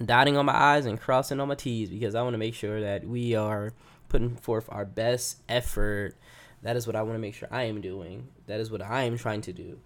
dotting 0.03 0.37
on 0.37 0.45
my 0.45 0.55
I's 0.55 0.85
and 0.85 0.99
crossing 0.99 1.39
on 1.39 1.47
my 1.47 1.55
T's 1.55 1.89
because 1.89 2.15
I 2.15 2.21
want 2.21 2.33
to 2.33 2.39
make 2.39 2.53
sure 2.53 2.81
that 2.81 3.05
we 3.05 3.35
are 3.35 3.73
putting 4.09 4.35
forth 4.35 4.65
our 4.69 4.85
best 4.85 5.37
effort. 5.49 6.15
That 6.61 6.75
is 6.75 6.87
what 6.87 6.95
I 6.95 7.01
want 7.01 7.15
to 7.15 7.19
make 7.19 7.35
sure 7.35 7.47
I 7.51 7.63
am 7.63 7.81
doing. 7.81 8.27
That 8.47 8.59
is 8.59 8.71
what 8.71 8.81
I 8.81 9.03
am 9.03 9.17
trying 9.17 9.41
to 9.41 9.53
do. 9.53 9.79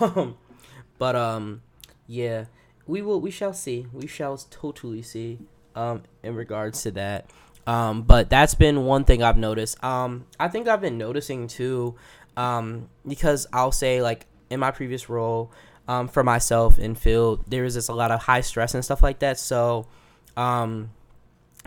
Um 0.00 0.36
but 0.98 1.16
um 1.16 1.62
yeah 2.06 2.46
we 2.86 3.02
will 3.02 3.20
we 3.20 3.30
shall 3.30 3.52
see. 3.52 3.86
We 3.92 4.06
shall 4.06 4.36
totally 4.36 5.02
see 5.02 5.38
um 5.74 6.02
in 6.22 6.34
regards 6.34 6.82
to 6.82 6.90
that 6.92 7.30
um, 7.66 8.02
but 8.02 8.30
that's 8.30 8.54
been 8.54 8.84
one 8.84 9.04
thing 9.04 9.22
I've 9.22 9.38
noticed. 9.38 9.82
Um, 9.82 10.26
I 10.38 10.48
think 10.48 10.68
I've 10.68 10.80
been 10.80 10.98
noticing 10.98 11.46
too, 11.46 11.96
um, 12.36 12.88
because 13.06 13.46
I'll 13.52 13.72
say 13.72 14.02
like 14.02 14.26
in 14.50 14.60
my 14.60 14.70
previous 14.70 15.08
role, 15.08 15.52
um, 15.88 16.08
for 16.08 16.22
myself 16.24 16.78
in 16.78 16.94
field, 16.94 17.44
there 17.48 17.64
is 17.64 17.74
just 17.74 17.88
a 17.88 17.94
lot 17.94 18.10
of 18.10 18.22
high 18.22 18.40
stress 18.40 18.74
and 18.74 18.84
stuff 18.84 19.02
like 19.02 19.18
that. 19.18 19.38
So, 19.38 19.86
um, 20.36 20.90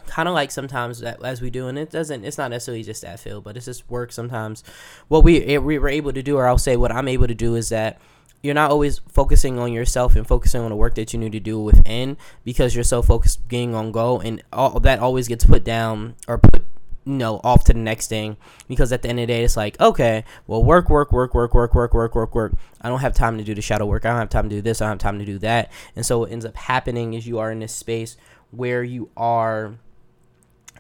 kind 0.08 0.28
of 0.28 0.34
like 0.34 0.52
sometimes 0.52 1.02
as 1.02 1.42
we 1.42 1.50
do, 1.50 1.68
and 1.68 1.78
it 1.78 1.92
doesn't, 1.92 2.26
it's 2.26 2.38
not 2.38 2.50
necessarily 2.50 2.84
just 2.84 3.02
that 3.04 3.20
field, 3.20 3.44
but 3.44 3.58
it's 3.58 3.66
just 3.66 3.90
work 3.90 4.12
sometimes. 4.12 4.64
What 5.08 5.24
we 5.24 5.38
it, 5.38 5.64
we 5.64 5.78
were 5.78 5.90
able 5.90 6.14
to 6.14 6.24
do, 6.24 6.38
or 6.38 6.48
I'll 6.48 6.58
say 6.58 6.78
what 6.78 6.92
I'm 6.92 7.08
able 7.08 7.28
to 7.28 7.36
do, 7.36 7.56
is 7.56 7.70
that 7.70 8.00
you're 8.44 8.54
not 8.54 8.72
always 8.72 9.00
focusing 9.08 9.60
on 9.60 9.74
yourself 9.74 10.16
and 10.16 10.28
focusing 10.28 10.62
on 10.62 10.70
the 10.70 10.76
work 10.76 10.96
that 10.96 11.14
you 11.14 11.20
need 11.20 11.32
to 11.32 11.40
do 11.40 11.60
within 11.60 12.18
because 12.44 12.76
you're 12.76 12.84
so 12.84 13.02
focused 13.02 13.48
being 13.48 13.74
on 13.74 13.92
goal 13.92 14.20
and 14.20 14.44
all 14.54 14.80
that 14.80 15.00
always 15.00 15.28
gets 15.28 15.46
put 15.46 15.64
down 15.64 16.16
or 16.28 16.38
put 16.38 16.64
you 17.06 17.14
know 17.14 17.40
off 17.44 17.64
to 17.64 17.74
the 17.74 17.80
next 17.80 18.08
thing 18.08 18.36
because 18.68 18.92
at 18.92 19.02
the 19.02 19.10
end 19.10 19.20
of 19.20 19.24
the 19.24 19.34
day 19.34 19.44
it's 19.44 19.56
like 19.56 19.80
okay 19.80 20.24
well 20.46 20.64
work 20.64 20.90
work 20.90 21.12
work 21.12 21.34
work 21.34 21.54
work 21.54 21.74
work 21.74 21.94
work 21.94 22.16
work 22.16 22.36
work. 22.36 22.54
I 22.82 22.90
don't 22.90 23.00
have 23.00 23.16
time 23.16 23.38
to 23.38 23.44
do 23.44 23.56
the 23.56 23.62
shadow 23.62 23.86
work. 23.86 24.06
I 24.06 24.10
don't 24.10 24.20
have 24.20 24.30
time 24.30 24.50
to 24.50 24.56
do 24.56 24.62
this. 24.62 24.82
I 24.82 24.86
don't 24.86 24.94
have 24.94 25.00
time 25.00 25.20
to 25.20 25.26
do 25.26 25.40
that. 25.40 25.72
And 25.96 26.06
so 26.06 26.20
what 26.20 26.32
ends 26.32 26.46
up 26.46 26.56
happening 26.56 27.14
is 27.14 27.26
you 27.26 27.40
are 27.40 27.52
in 27.52 27.60
this 27.60 27.74
space 27.74 28.18
where 28.52 28.84
you 28.84 29.10
are 29.18 29.76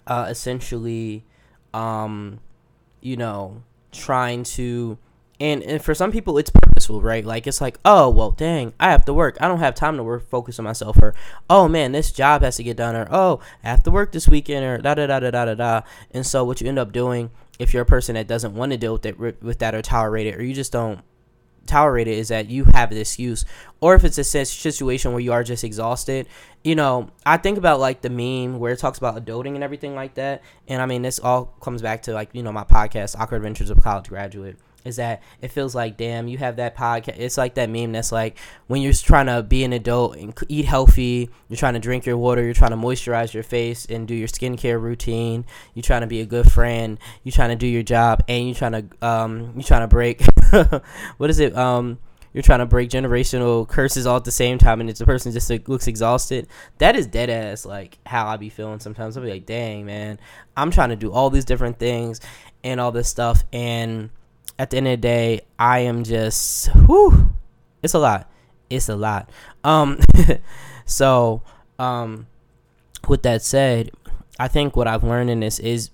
uh, 0.05 0.27
essentially 0.29 1.25
um 1.73 2.39
you 3.01 3.17
know 3.17 3.63
trying 3.91 4.43
to 4.43 4.97
and, 5.39 5.61
and 5.63 5.83
for 5.83 5.93
some 5.93 6.11
people 6.11 6.37
it's 6.37 6.49
purposeful 6.49 7.01
right? 7.01 7.25
Like 7.25 7.47
it's 7.47 7.61
like 7.61 7.79
oh 7.85 8.09
well 8.09 8.31
dang 8.31 8.73
i 8.79 8.91
have 8.91 9.05
to 9.05 9.13
work. 9.13 9.37
I 9.39 9.47
don't 9.47 9.59
have 9.59 9.75
time 9.75 9.97
to 9.97 10.03
work 10.03 10.29
focus 10.29 10.59
on 10.59 10.65
myself 10.65 10.97
or 11.01 11.13
oh 11.49 11.67
man 11.67 11.91
this 11.91 12.11
job 12.11 12.41
has 12.41 12.57
to 12.57 12.63
get 12.63 12.77
done 12.77 12.95
or 12.95 13.07
oh 13.11 13.39
i 13.63 13.69
have 13.69 13.83
to 13.83 13.91
work 13.91 14.11
this 14.11 14.27
weekend 14.27 14.65
or 14.65 14.77
da 14.77 14.95
da 14.95 15.07
da 15.07 15.19
da 15.19 15.31
da 15.31 15.45
da 15.45 15.53
da. 15.53 15.81
And 16.11 16.25
so 16.25 16.43
what 16.43 16.61
you 16.61 16.67
end 16.67 16.79
up 16.79 16.91
doing 16.91 17.31
if 17.59 17.73
you're 17.73 17.83
a 17.83 17.87
person 17.87 18.15
that 18.15 18.27
doesn't 18.27 18.53
want 18.53 18.71
to 18.71 18.77
deal 18.77 18.93
with 18.93 19.05
it 19.05 19.19
with 19.19 19.59
that 19.59 19.75
or 19.75 19.81
tolerate 19.81 20.27
it 20.27 20.35
or 20.35 20.43
you 20.43 20.53
just 20.53 20.71
don't 20.71 21.01
tolerate 21.65 22.07
it 22.07 22.17
is 22.17 22.29
that 22.29 22.49
you 22.49 22.63
have 22.63 22.91
an 22.91 22.97
excuse. 22.97 23.43
Or 23.81 23.93
if 23.93 24.05
it's 24.05 24.17
a 24.17 24.23
situation 24.23 25.11
where 25.11 25.19
you 25.19 25.33
are 25.33 25.43
just 25.43 25.63
exhausted 25.63 26.27
you 26.63 26.75
know 26.75 27.09
i 27.25 27.37
think 27.37 27.57
about 27.57 27.79
like 27.79 28.01
the 28.01 28.09
meme 28.09 28.59
where 28.59 28.73
it 28.73 28.79
talks 28.79 28.97
about 28.97 29.15
adulting 29.23 29.55
and 29.55 29.63
everything 29.63 29.95
like 29.95 30.15
that. 30.15 30.41
And 30.67 30.81
i 30.81 30.85
mean 30.85 31.01
this 31.01 31.19
all 31.19 31.45
comes 31.61 31.81
back 31.81 32.03
to 32.03 32.13
like 32.13 32.29
you 32.33 32.43
know 32.43 32.51
my 32.51 32.63
podcast 32.63 33.17
awkward 33.17 33.37
adventures 33.37 33.69
of 33.69 33.81
college 33.81 34.09
graduate 34.09 34.57
is 34.85 34.97
that 34.97 35.21
it 35.41 35.49
feels 35.49 35.75
like 35.75 35.97
damn 35.97 36.27
you 36.27 36.37
have 36.37 36.55
that 36.55 36.75
podcast 36.75 37.17
it's 37.17 37.37
like 37.37 37.55
that 37.55 37.69
meme 37.69 37.91
that's 37.91 38.11
like 38.11 38.37
when 38.67 38.81
you're 38.81 38.93
trying 38.93 39.25
to 39.25 39.43
be 39.43 39.63
an 39.63 39.73
adult 39.73 40.15
and 40.15 40.33
eat 40.47 40.65
healthy 40.65 41.29
you're 41.49 41.57
trying 41.57 41.73
to 41.73 41.79
drink 41.79 42.05
your 42.05 42.17
water 42.17 42.43
you're 42.43 42.53
trying 42.53 42.71
to 42.71 42.77
moisturize 42.77 43.33
your 43.33 43.43
face 43.43 43.85
and 43.85 44.07
do 44.07 44.15
your 44.15 44.27
skincare 44.27 44.81
routine 44.81 45.45
you're 45.73 45.83
trying 45.83 46.01
to 46.01 46.07
be 46.07 46.21
a 46.21 46.25
good 46.25 46.49
friend 46.51 46.97
you're 47.23 47.33
trying 47.33 47.49
to 47.49 47.55
do 47.55 47.67
your 47.67 47.83
job 47.83 48.23
and 48.27 48.45
you're 48.45 48.55
trying 48.55 48.71
to 48.71 49.05
um 49.07 49.51
you're 49.55 49.63
trying 49.63 49.81
to 49.81 49.87
break 49.87 50.21
what 51.17 51.29
is 51.29 51.39
it 51.39 51.55
um 51.57 51.97
you're 52.37 52.43
trying 52.43 52.59
to 52.59 52.67
break 52.67 52.91
generational 52.91 53.67
curses 53.67 54.05
all 54.05 54.17
at 54.17 54.23
the 54.23 54.31
same 54.31 54.59
time, 54.59 54.79
and 54.79 54.91
it's 54.91 54.99
the 54.99 55.07
person 55.07 55.31
just 55.31 55.49
like, 55.49 55.67
looks 55.67 55.87
exhausted. 55.87 56.47
That 56.77 56.95
is 56.95 57.07
dead 57.07 57.31
ass 57.31 57.65
like 57.65 57.97
how 58.05 58.27
I 58.27 58.37
be 58.37 58.49
feeling 58.49 58.79
sometimes. 58.79 59.17
I'll 59.17 59.23
be 59.23 59.29
like, 59.31 59.47
dang 59.47 59.87
man, 59.87 60.19
I'm 60.55 60.69
trying 60.69 60.89
to 60.89 60.95
do 60.95 61.11
all 61.11 61.31
these 61.31 61.45
different 61.45 61.79
things 61.79 62.21
and 62.63 62.79
all 62.79 62.91
this 62.91 63.09
stuff, 63.09 63.43
and 63.51 64.11
at 64.59 64.69
the 64.69 64.77
end 64.77 64.87
of 64.87 64.91
the 64.91 64.97
day, 64.97 65.41
I 65.57 65.79
am 65.79 66.03
just 66.03 66.67
whew, 66.73 67.33
it's 67.83 67.93
a 67.93 67.99
lot. 67.99 68.29
It's 68.69 68.89
a 68.89 68.95
lot. 68.95 69.29
Um, 69.63 69.99
so 70.85 71.41
um, 71.79 72.27
with 73.07 73.23
that 73.23 73.41
said, 73.41 73.91
I 74.39 74.47
think 74.47 74.75
what 74.75 74.87
I've 74.87 75.03
learned 75.03 75.29
in 75.29 75.39
this 75.39 75.59
is 75.59 75.89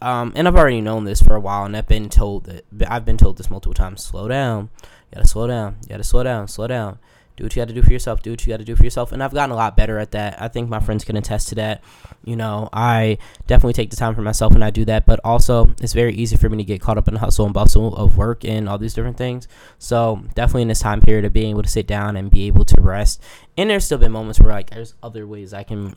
um, 0.00 0.32
and 0.36 0.46
I've 0.46 0.54
already 0.56 0.80
known 0.80 1.04
this 1.04 1.20
for 1.20 1.34
a 1.34 1.40
while, 1.40 1.64
and 1.64 1.76
I've 1.76 1.88
been 1.88 2.08
told 2.08 2.44
that 2.44 2.64
I've 2.88 3.04
been 3.04 3.16
told 3.16 3.36
this 3.36 3.50
multiple 3.50 3.74
times. 3.74 4.02
Slow 4.02 4.28
down. 4.28 4.70
You 4.82 5.16
gotta 5.16 5.26
slow 5.26 5.46
down. 5.46 5.76
You 5.82 5.88
gotta 5.88 6.04
slow 6.04 6.22
down. 6.22 6.46
Slow 6.48 6.68
down. 6.68 6.98
Do 7.38 7.44
what 7.44 7.54
you 7.54 7.60
got 7.60 7.68
to 7.68 7.74
do 7.74 7.82
for 7.82 7.92
yourself. 7.92 8.20
Do 8.20 8.32
what 8.32 8.44
you 8.44 8.52
got 8.52 8.56
to 8.56 8.64
do 8.64 8.74
for 8.74 8.82
yourself. 8.82 9.12
And 9.12 9.22
I've 9.22 9.32
gotten 9.32 9.52
a 9.52 9.54
lot 9.54 9.76
better 9.76 10.00
at 10.00 10.10
that. 10.10 10.42
I 10.42 10.48
think 10.48 10.68
my 10.68 10.80
friends 10.80 11.04
can 11.04 11.16
attest 11.16 11.46
to 11.50 11.54
that. 11.54 11.84
You 12.24 12.34
know, 12.34 12.68
I 12.72 13.18
definitely 13.46 13.74
take 13.74 13.90
the 13.90 13.96
time 13.96 14.16
for 14.16 14.22
myself 14.22 14.52
when 14.52 14.64
I 14.64 14.70
do 14.70 14.84
that. 14.86 15.06
But 15.06 15.20
also, 15.22 15.72
it's 15.80 15.92
very 15.92 16.12
easy 16.16 16.36
for 16.36 16.48
me 16.48 16.56
to 16.56 16.64
get 16.64 16.80
caught 16.80 16.98
up 16.98 17.06
in 17.06 17.14
the 17.14 17.20
hustle 17.20 17.44
and 17.44 17.54
bustle 17.54 17.94
of 17.94 18.16
work 18.16 18.44
and 18.44 18.68
all 18.68 18.76
these 18.76 18.92
different 18.92 19.16
things. 19.16 19.46
So 19.78 20.24
definitely 20.34 20.62
in 20.62 20.68
this 20.68 20.80
time 20.80 21.00
period 21.00 21.24
of 21.24 21.32
being 21.32 21.50
able 21.50 21.62
to 21.62 21.68
sit 21.68 21.86
down 21.86 22.16
and 22.16 22.28
be 22.28 22.48
able 22.48 22.64
to 22.64 22.80
rest. 22.80 23.22
And 23.56 23.70
there's 23.70 23.84
still 23.84 23.98
been 23.98 24.10
moments 24.10 24.40
where 24.40 24.52
like 24.52 24.70
there's 24.70 24.94
other 25.00 25.24
ways 25.24 25.54
I 25.54 25.62
can 25.62 25.94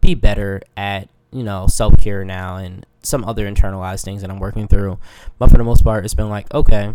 be 0.00 0.14
better 0.14 0.62
at 0.78 1.10
you 1.30 1.42
know 1.42 1.66
self 1.66 2.00
care 2.00 2.24
now 2.24 2.56
and 2.56 2.86
some 3.02 3.24
other 3.24 3.50
internalized 3.50 4.02
things 4.02 4.22
that 4.22 4.30
I'm 4.30 4.40
working 4.40 4.66
through. 4.66 4.98
But 5.38 5.50
for 5.50 5.58
the 5.58 5.64
most 5.64 5.84
part, 5.84 6.06
it's 6.06 6.14
been 6.14 6.30
like, 6.30 6.52
okay, 6.54 6.94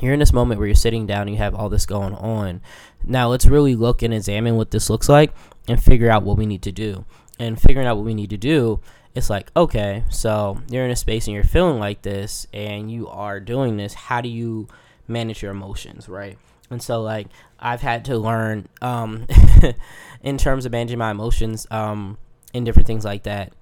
you're 0.00 0.14
in 0.14 0.20
this 0.20 0.32
moment 0.32 0.58
where 0.58 0.66
you're 0.66 0.74
sitting 0.74 1.06
down 1.06 1.22
and 1.22 1.30
you 1.30 1.36
have 1.36 1.54
all 1.54 1.68
this 1.68 1.86
going 1.86 2.14
on. 2.14 2.60
Now 3.04 3.28
let's 3.28 3.46
really 3.46 3.74
look 3.74 4.02
and 4.02 4.12
examine 4.12 4.56
what 4.56 4.70
this 4.70 4.88
looks 4.90 5.08
like 5.08 5.32
and 5.68 5.82
figure 5.82 6.10
out 6.10 6.22
what 6.22 6.38
we 6.38 6.46
need 6.46 6.62
to 6.62 6.72
do. 6.72 7.04
And 7.38 7.60
figuring 7.60 7.86
out 7.86 7.96
what 7.96 8.06
we 8.06 8.14
need 8.14 8.30
to 8.30 8.36
do, 8.36 8.80
it's 9.14 9.30
like, 9.30 9.50
okay, 9.56 10.04
so 10.10 10.60
you're 10.68 10.84
in 10.84 10.90
a 10.90 10.96
space 10.96 11.26
and 11.26 11.34
you're 11.34 11.44
feeling 11.44 11.78
like 11.78 12.02
this 12.02 12.46
and 12.52 12.90
you 12.90 13.08
are 13.08 13.40
doing 13.40 13.76
this. 13.76 13.94
How 13.94 14.20
do 14.20 14.28
you 14.28 14.68
manage 15.08 15.42
your 15.42 15.50
emotions, 15.50 16.08
right? 16.08 16.38
And 16.70 16.82
so 16.82 17.02
like 17.02 17.28
I've 17.58 17.82
had 17.82 18.04
to 18.06 18.16
learn 18.16 18.68
um 18.80 19.26
in 20.22 20.38
terms 20.38 20.64
of 20.64 20.72
managing 20.72 20.98
my 20.98 21.10
emotions 21.10 21.66
um 21.70 22.16
and 22.54 22.64
different 22.64 22.86
things 22.86 23.04
like 23.04 23.24
that 23.24 23.52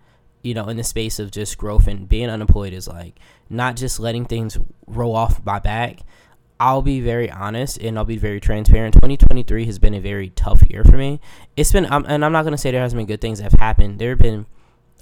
you 0.42 0.54
know, 0.54 0.68
in 0.68 0.76
the 0.76 0.84
space 0.84 1.18
of 1.18 1.30
just 1.30 1.58
growth 1.58 1.86
and 1.86 2.08
being 2.08 2.30
unemployed 2.30 2.72
is 2.72 2.88
like 2.88 3.18
not 3.48 3.76
just 3.76 4.00
letting 4.00 4.24
things 4.24 4.58
roll 4.86 5.14
off 5.14 5.44
my 5.44 5.58
back. 5.58 6.00
I'll 6.60 6.82
be 6.82 7.00
very 7.00 7.30
honest 7.30 7.78
and 7.78 7.98
I'll 7.98 8.04
be 8.04 8.18
very 8.18 8.38
transparent. 8.38 8.92
2023 8.92 9.64
has 9.64 9.78
been 9.78 9.94
a 9.94 10.00
very 10.00 10.28
tough 10.28 10.62
year 10.68 10.84
for 10.84 10.98
me. 10.98 11.18
It's 11.56 11.72
been, 11.72 11.90
um, 11.90 12.04
and 12.06 12.22
I'm 12.22 12.32
not 12.32 12.42
going 12.42 12.52
to 12.52 12.58
say 12.58 12.70
there 12.70 12.82
hasn't 12.82 12.98
been 12.98 13.06
good 13.06 13.22
things 13.22 13.38
that 13.38 13.50
have 13.50 13.58
happened. 13.58 13.98
There 13.98 14.10
have 14.10 14.18
been 14.18 14.44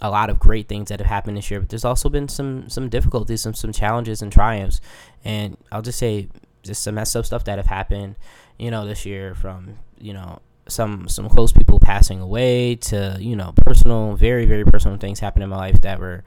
a 0.00 0.08
lot 0.08 0.30
of 0.30 0.38
great 0.38 0.68
things 0.68 0.88
that 0.88 1.00
have 1.00 1.08
happened 1.08 1.36
this 1.36 1.50
year, 1.50 1.58
but 1.58 1.68
there's 1.68 1.84
also 1.84 2.08
been 2.08 2.28
some 2.28 2.68
some 2.68 2.88
difficulties, 2.88 3.42
some 3.42 3.54
some 3.54 3.72
challenges 3.72 4.22
and 4.22 4.30
triumphs. 4.30 4.80
And 5.24 5.56
I'll 5.72 5.82
just 5.82 5.98
say 5.98 6.28
just 6.62 6.84
some 6.84 6.94
messed 6.94 7.16
up 7.16 7.26
stuff 7.26 7.42
that 7.44 7.58
have 7.58 7.66
happened, 7.66 8.14
you 8.56 8.70
know, 8.70 8.86
this 8.86 9.04
year 9.04 9.34
from 9.34 9.78
you 10.00 10.12
know 10.12 10.40
some 10.68 11.08
some 11.08 11.28
close 11.28 11.52
people 11.52 11.80
passing 11.80 12.20
away 12.20 12.76
to 12.76 13.16
you 13.18 13.34
know 13.34 13.52
personal 13.64 14.14
very 14.14 14.44
very 14.46 14.64
personal 14.64 14.96
things 14.96 15.18
happened 15.18 15.42
in 15.42 15.48
my 15.48 15.56
life 15.56 15.80
that 15.80 15.98
were 15.98 16.22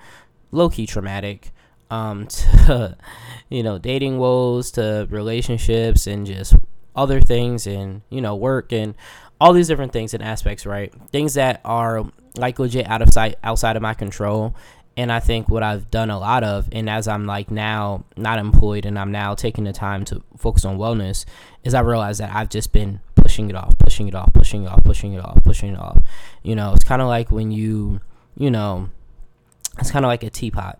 low 0.51 0.67
key 0.69 0.85
traumatic 0.85 1.51
um 1.91 2.25
to 2.27 2.97
you 3.49 3.61
know 3.61 3.77
dating 3.77 4.17
woes 4.17 4.71
to 4.71 5.07
relationships 5.11 6.07
and 6.07 6.25
just 6.25 6.55
other 6.95 7.21
things 7.21 7.67
and 7.67 8.01
you 8.09 8.21
know 8.21 8.35
work 8.35 8.73
and 8.73 8.95
all 9.39 9.53
these 9.53 9.67
different 9.67 9.93
things 9.93 10.13
and 10.13 10.23
aspects 10.23 10.65
right 10.65 10.93
things 11.11 11.35
that 11.35 11.61
are 11.63 12.03
like 12.37 12.57
legit 12.57 12.87
out 12.87 13.01
of 13.01 13.09
sight 13.09 13.35
outside 13.43 13.75
of 13.75 13.81
my 13.81 13.93
control 13.93 14.55
and 14.97 15.11
I 15.11 15.19
think 15.19 15.49
what 15.49 15.63
I've 15.63 15.89
done 15.89 16.09
a 16.09 16.19
lot 16.19 16.43
of, 16.43 16.67
and 16.71 16.89
as 16.89 17.07
I'm 17.07 17.25
like 17.25 17.49
now 17.49 18.03
not 18.17 18.39
employed 18.39 18.85
and 18.85 18.99
I'm 18.99 19.11
now 19.11 19.35
taking 19.35 19.63
the 19.63 19.73
time 19.73 20.03
to 20.05 20.21
focus 20.37 20.65
on 20.65 20.77
wellness, 20.77 21.25
is 21.63 21.73
I 21.73 21.79
realize 21.79 22.17
that 22.17 22.33
I've 22.35 22.49
just 22.49 22.73
been 22.73 22.99
pushing 23.15 23.49
it 23.49 23.55
off, 23.55 23.77
pushing 23.79 24.07
it 24.07 24.15
off, 24.15 24.33
pushing 24.33 24.63
it 24.63 24.67
off, 24.67 24.83
pushing 24.83 25.13
it 25.13 25.23
off, 25.23 25.43
pushing 25.43 25.73
it 25.73 25.79
off. 25.79 25.99
You 26.43 26.55
know, 26.55 26.73
it's 26.73 26.83
kind 26.83 27.01
of 27.01 27.07
like 27.07 27.31
when 27.31 27.51
you, 27.51 28.01
you 28.35 28.51
know, 28.51 28.89
it's 29.79 29.91
kind 29.91 30.03
of 30.03 30.09
like 30.09 30.23
a 30.23 30.29
teapot. 30.29 30.77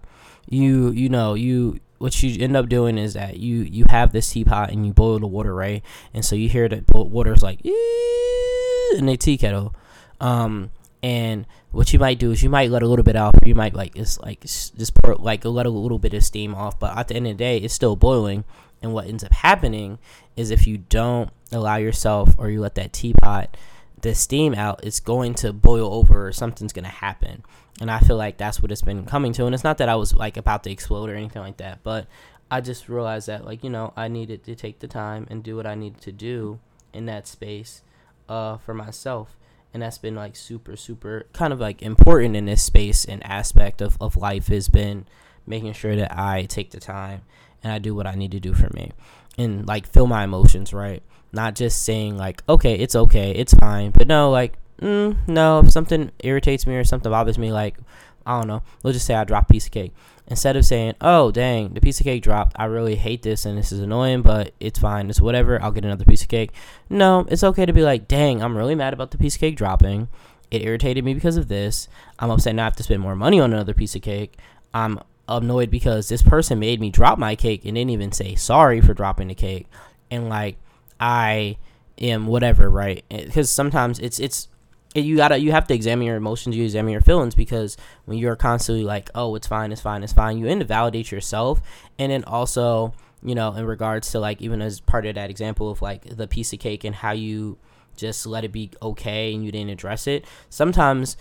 You, 0.49 0.91
you 0.91 1.09
know, 1.09 1.33
you 1.33 1.79
what 2.01 2.21
you 2.23 2.43
end 2.43 2.57
up 2.57 2.67
doing 2.67 2.97
is 2.97 3.13
that 3.13 3.37
you 3.37 3.57
you 3.57 3.85
have 3.89 4.11
this 4.11 4.31
teapot 4.31 4.71
and 4.71 4.85
you 4.85 4.91
boil 4.91 5.19
the 5.19 5.27
water 5.27 5.53
right, 5.53 5.83
and 6.13 6.25
so 6.25 6.35
you 6.35 6.49
hear 6.49 6.67
the 6.67 6.83
water's 6.93 7.43
like 7.43 7.63
in 7.63 9.05
the 9.05 9.15
tea 9.17 9.37
kettle, 9.37 9.75
um, 10.19 10.71
and 11.03 11.45
what 11.71 11.93
you 11.93 11.99
might 11.99 12.19
do 12.19 12.31
is 12.31 12.43
you 12.43 12.49
might 12.49 12.71
let 12.71 12.81
a 12.81 12.87
little 12.87 13.03
bit 13.03 13.15
off. 13.15 13.35
You 13.45 13.55
might 13.55 13.75
like 13.75 13.95
it's 13.95 14.19
like 14.19 14.41
just 14.41 14.93
pour 14.95 15.15
like 15.15 15.45
let 15.45 15.65
a 15.65 15.69
little 15.69 15.99
bit 15.99 16.13
of 16.13 16.23
steam 16.23 16.55
off, 16.55 16.79
but 16.79 16.97
at 16.97 17.07
the 17.07 17.15
end 17.15 17.27
of 17.27 17.37
the 17.37 17.43
day, 17.43 17.57
it's 17.57 17.73
still 17.73 17.95
boiling. 17.95 18.43
And 18.81 18.93
what 18.93 19.05
ends 19.05 19.23
up 19.23 19.31
happening 19.31 19.99
is 20.35 20.49
if 20.49 20.65
you 20.65 20.79
don't 20.79 21.29
allow 21.51 21.75
yourself 21.75 22.33
or 22.39 22.49
you 22.49 22.61
let 22.61 22.73
that 22.75 22.93
teapot 22.93 23.55
the 24.01 24.15
steam 24.15 24.53
out, 24.53 24.83
it's 24.83 24.99
going 24.99 25.33
to 25.35 25.53
boil 25.53 25.93
over 25.93 26.27
or 26.27 26.31
something's 26.31 26.73
going 26.73 26.85
to 26.85 26.91
happen. 26.91 27.43
And 27.79 27.89
I 27.89 27.99
feel 27.99 28.17
like 28.17 28.37
that's 28.37 28.61
what 28.61 28.71
it's 28.71 28.81
been 28.81 29.05
coming 29.05 29.33
to. 29.33 29.45
And 29.45 29.55
it's 29.55 29.63
not 29.63 29.77
that 29.79 29.89
I 29.89 29.95
was 29.95 30.13
like 30.13 30.37
about 30.37 30.63
to 30.63 30.71
explode 30.71 31.09
or 31.09 31.15
anything 31.15 31.41
like 31.41 31.57
that, 31.57 31.79
but 31.83 32.07
I 32.49 32.61
just 32.61 32.89
realized 32.89 33.27
that 33.27 33.45
like, 33.45 33.63
you 33.63 33.69
know, 33.69 33.93
I 33.95 34.07
needed 34.07 34.43
to 34.43 34.55
take 34.55 34.79
the 34.79 34.87
time 34.87 35.25
and 35.29 35.43
do 35.43 35.55
what 35.55 35.65
I 35.65 35.75
needed 35.75 36.01
to 36.01 36.11
do 36.11 36.59
in 36.93 37.05
that 37.05 37.27
space 37.27 37.81
uh, 38.27 38.57
for 38.57 38.73
myself. 38.73 39.37
And 39.73 39.81
that's 39.81 39.97
been 39.97 40.15
like 40.15 40.35
super, 40.35 40.75
super 40.75 41.27
kind 41.31 41.53
of 41.53 41.59
like 41.59 41.81
important 41.81 42.35
in 42.35 42.45
this 42.45 42.61
space 42.61 43.05
and 43.05 43.25
aspect 43.25 43.81
of, 43.81 43.97
of 44.01 44.17
life 44.17 44.47
has 44.47 44.67
been 44.67 45.05
making 45.47 45.73
sure 45.73 45.95
that 45.95 46.17
I 46.17 46.43
take 46.43 46.71
the 46.71 46.79
time 46.79 47.21
and 47.63 47.71
I 47.71 47.79
do 47.79 47.95
what 47.95 48.05
I 48.05 48.15
need 48.15 48.31
to 48.31 48.39
do 48.39 48.53
for 48.53 48.69
me 48.73 48.91
and 49.37 49.67
like 49.67 49.87
feel 49.87 50.07
my 50.07 50.23
emotions, 50.23 50.73
right? 50.73 51.03
Not 51.33 51.55
just 51.55 51.83
saying 51.83 52.17
like, 52.17 52.43
okay, 52.49 52.75
it's 52.75 52.95
okay, 52.95 53.31
it's 53.31 53.53
fine, 53.53 53.91
but 53.91 54.07
no, 54.07 54.29
like, 54.29 54.57
mm, 54.81 55.15
no, 55.27 55.59
if 55.59 55.71
something 55.71 56.11
irritates 56.19 56.67
me 56.67 56.75
or 56.75 56.83
something 56.83 57.11
bothers 57.11 57.37
me, 57.37 57.51
like, 57.51 57.77
I 58.25 58.37
don't 58.37 58.47
know, 58.47 58.63
let's 58.83 58.95
just 58.95 59.05
say 59.05 59.15
I 59.15 59.23
drop 59.23 59.49
a 59.49 59.53
piece 59.53 59.65
of 59.65 59.71
cake. 59.71 59.93
Instead 60.27 60.55
of 60.55 60.65
saying, 60.65 60.93
oh, 61.01 61.31
dang, 61.31 61.73
the 61.73 61.81
piece 61.81 61.99
of 61.99 62.05
cake 62.05 62.23
dropped, 62.23 62.55
I 62.57 62.65
really 62.65 62.95
hate 62.95 63.21
this 63.23 63.45
and 63.45 63.57
this 63.57 63.71
is 63.71 63.79
annoying, 63.79 64.21
but 64.21 64.53
it's 64.59 64.79
fine, 64.79 65.09
it's 65.09 65.19
whatever, 65.19 65.61
I'll 65.61 65.71
get 65.71 65.85
another 65.85 66.05
piece 66.05 66.21
of 66.21 66.29
cake. 66.29 66.51
No, 66.89 67.25
it's 67.29 67.43
okay 67.43 67.65
to 67.65 67.73
be 67.73 67.81
like, 67.81 68.07
dang, 68.07 68.41
I'm 68.41 68.57
really 68.57 68.75
mad 68.75 68.93
about 68.93 69.11
the 69.11 69.17
piece 69.17 69.35
of 69.35 69.41
cake 69.41 69.57
dropping. 69.57 70.07
It 70.51 70.61
irritated 70.63 71.05
me 71.05 71.13
because 71.13 71.37
of 71.37 71.47
this. 71.47 71.87
I'm 72.19 72.29
upset 72.29 72.55
now 72.55 72.63
I 72.63 72.65
have 72.65 72.75
to 72.75 72.83
spend 72.83 73.01
more 73.01 73.15
money 73.15 73.39
on 73.39 73.53
another 73.53 73.73
piece 73.73 73.95
of 73.95 74.01
cake. 74.01 74.37
I'm 74.73 74.99
annoyed 75.27 75.71
because 75.71 76.09
this 76.09 76.21
person 76.21 76.59
made 76.59 76.79
me 76.79 76.89
drop 76.89 77.17
my 77.17 77.35
cake 77.35 77.65
and 77.65 77.75
didn't 77.75 77.91
even 77.91 78.11
say 78.11 78.35
sorry 78.35 78.81
for 78.81 78.93
dropping 78.93 79.29
the 79.29 79.35
cake 79.35 79.67
and 80.09 80.29
like 80.29 80.57
i 81.01 81.57
am 82.01 82.27
whatever 82.27 82.69
right? 82.69 83.03
Because 83.09 83.49
sometimes 83.49 83.99
it's 83.99 84.19
it's 84.19 84.47
you 84.93 85.15
gotta 85.15 85.37
you 85.37 85.51
have 85.51 85.67
to 85.67 85.73
examine 85.73 86.05
your 86.05 86.17
emotions 86.17 86.55
you 86.55 86.63
examine 86.63 86.91
your 86.91 87.01
feelings 87.01 87.33
because 87.33 87.77
when 88.05 88.17
you're 88.17 88.35
constantly 88.35 88.83
like 88.83 89.09
oh 89.15 89.35
it's 89.35 89.47
fine 89.47 89.71
it's 89.71 89.79
fine 89.79 90.03
it's 90.03 90.11
fine 90.11 90.37
you 90.37 90.47
end 90.47 90.61
to 90.61 90.65
validate 90.65 91.11
yourself. 91.11 91.61
And 91.97 92.11
then 92.11 92.23
also 92.25 92.93
you 93.23 93.35
know 93.35 93.53
in 93.53 93.65
regards 93.65 94.11
to 94.11 94.19
like 94.19 94.41
even 94.41 94.61
as 94.61 94.79
part 94.79 95.05
of 95.05 95.15
that 95.15 95.29
example 95.29 95.69
of 95.69 95.81
like 95.81 96.03
the 96.17 96.27
piece 96.27 96.51
of 96.53 96.59
cake 96.59 96.83
and 96.83 96.95
how 96.95 97.11
you 97.11 97.57
just 97.95 98.25
let 98.25 98.43
it 98.43 98.51
be 98.51 98.71
okay 98.81 99.33
and 99.33 99.45
you 99.45 99.51
didn't 99.51 99.69
address 99.69 100.07
it 100.07 100.25
sometimes 100.49 101.17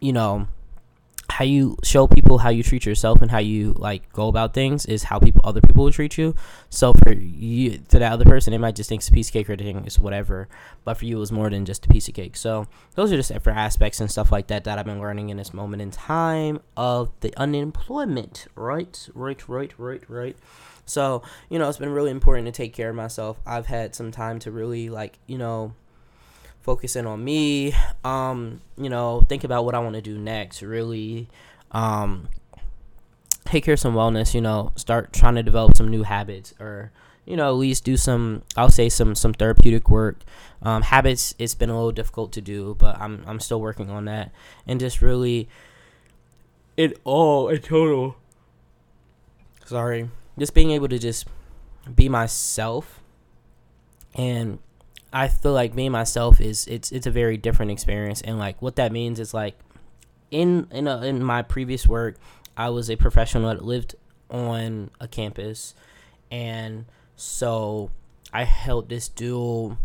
you 0.00 0.12
know 0.12 0.46
how 1.38 1.44
you 1.44 1.76
show 1.84 2.08
people 2.08 2.38
how 2.38 2.48
you 2.48 2.64
treat 2.64 2.84
yourself 2.84 3.22
and 3.22 3.30
how 3.30 3.38
you 3.38 3.72
like 3.74 4.12
go 4.12 4.26
about 4.26 4.52
things 4.52 4.84
is 4.86 5.04
how 5.04 5.20
people 5.20 5.40
other 5.44 5.60
people 5.60 5.84
will 5.84 5.92
treat 5.92 6.18
you. 6.18 6.34
So 6.68 6.92
for 6.92 7.12
you 7.12 7.78
to 7.90 8.00
that 8.00 8.10
other 8.10 8.24
person, 8.24 8.50
they 8.50 8.58
might 8.58 8.74
just 8.74 8.88
think 8.88 9.02
it's 9.02 9.08
a 9.08 9.12
piece 9.12 9.28
of 9.28 9.34
cake 9.34 9.48
or 9.48 9.54
they 9.54 9.62
think 9.62 9.86
it's 9.86 10.00
whatever. 10.00 10.48
But 10.82 10.96
for 10.96 11.04
you, 11.04 11.18
it 11.18 11.20
was 11.20 11.30
more 11.30 11.48
than 11.48 11.64
just 11.64 11.86
a 11.86 11.88
piece 11.88 12.08
of 12.08 12.14
cake. 12.14 12.36
So 12.36 12.66
those 12.96 13.12
are 13.12 13.16
just 13.16 13.32
different 13.32 13.56
aspects 13.56 14.00
and 14.00 14.10
stuff 14.10 14.32
like 14.32 14.48
that 14.48 14.64
that 14.64 14.80
I've 14.80 14.84
been 14.84 14.98
learning 14.98 15.28
in 15.28 15.36
this 15.36 15.54
moment 15.54 15.80
in 15.80 15.92
time 15.92 16.58
of 16.76 17.12
the 17.20 17.32
unemployment. 17.36 18.48
Right, 18.56 19.08
right, 19.14 19.48
right, 19.48 19.72
right, 19.78 20.02
right. 20.10 20.36
So 20.86 21.22
you 21.50 21.60
know, 21.60 21.68
it's 21.68 21.78
been 21.78 21.92
really 21.92 22.10
important 22.10 22.46
to 22.46 22.52
take 22.52 22.74
care 22.74 22.90
of 22.90 22.96
myself. 22.96 23.38
I've 23.46 23.66
had 23.66 23.94
some 23.94 24.10
time 24.10 24.40
to 24.40 24.50
really 24.50 24.90
like 24.90 25.20
you 25.28 25.38
know 25.38 25.72
focusing 26.60 27.06
on 27.06 27.24
me 27.24 27.74
um 28.04 28.60
you 28.76 28.90
know 28.90 29.24
think 29.28 29.44
about 29.44 29.64
what 29.64 29.74
i 29.74 29.78
want 29.78 29.94
to 29.94 30.02
do 30.02 30.18
next 30.18 30.62
really. 30.62 31.28
Um 31.72 32.28
take 33.44 33.64
care 33.64 33.74
of 33.74 33.80
some 33.80 33.94
wellness 33.94 34.34
you 34.34 34.40
know 34.40 34.72
start 34.76 35.12
trying 35.12 35.34
to 35.34 35.42
develop 35.42 35.76
some 35.76 35.88
new 35.88 36.02
habits 36.02 36.52
or 36.60 36.92
you 37.24 37.36
know 37.36 37.48
at 37.48 37.56
least 37.56 37.84
do 37.84 37.96
some 37.96 38.42
i'll 38.56 38.70
say 38.70 38.88
some 38.88 39.14
some 39.14 39.32
therapeutic 39.32 39.88
work. 39.88 40.20
Um, 40.60 40.82
habits 40.82 41.34
it's 41.38 41.54
been 41.54 41.70
a 41.70 41.74
little 41.74 41.92
difficult 41.92 42.32
to 42.32 42.40
do 42.40 42.74
but 42.78 42.98
i'm 43.00 43.22
i'm 43.26 43.40
still 43.40 43.60
working 43.60 43.90
on 43.90 44.04
that. 44.06 44.32
And 44.66 44.80
just 44.80 45.00
really 45.00 45.48
it 46.76 46.98
all 47.04 47.48
in 47.48 47.60
total 47.60 48.16
sorry 49.64 50.10
just 50.38 50.54
being 50.54 50.70
able 50.70 50.88
to 50.88 50.98
just 50.98 51.26
be 51.94 52.08
myself 52.08 53.00
and 54.14 54.58
I 55.12 55.28
feel 55.28 55.52
like 55.52 55.74
being 55.74 55.92
myself 55.92 56.40
is 56.40 56.66
it's 56.66 56.92
it's 56.92 57.06
a 57.06 57.10
very 57.10 57.36
different 57.36 57.70
experience, 57.70 58.20
and 58.20 58.38
like 58.38 58.60
what 58.60 58.76
that 58.76 58.92
means 58.92 59.20
is 59.20 59.32
like 59.32 59.58
in 60.30 60.66
in 60.70 60.86
a, 60.86 61.02
in 61.02 61.22
my 61.22 61.42
previous 61.42 61.86
work, 61.86 62.16
I 62.56 62.68
was 62.70 62.90
a 62.90 62.96
professional 62.96 63.48
that 63.48 63.64
lived 63.64 63.94
on 64.30 64.90
a 65.00 65.08
campus, 65.08 65.74
and 66.30 66.84
so 67.16 67.90
I 68.32 68.44
held 68.44 68.88
this 68.88 69.08
dual. 69.08 69.78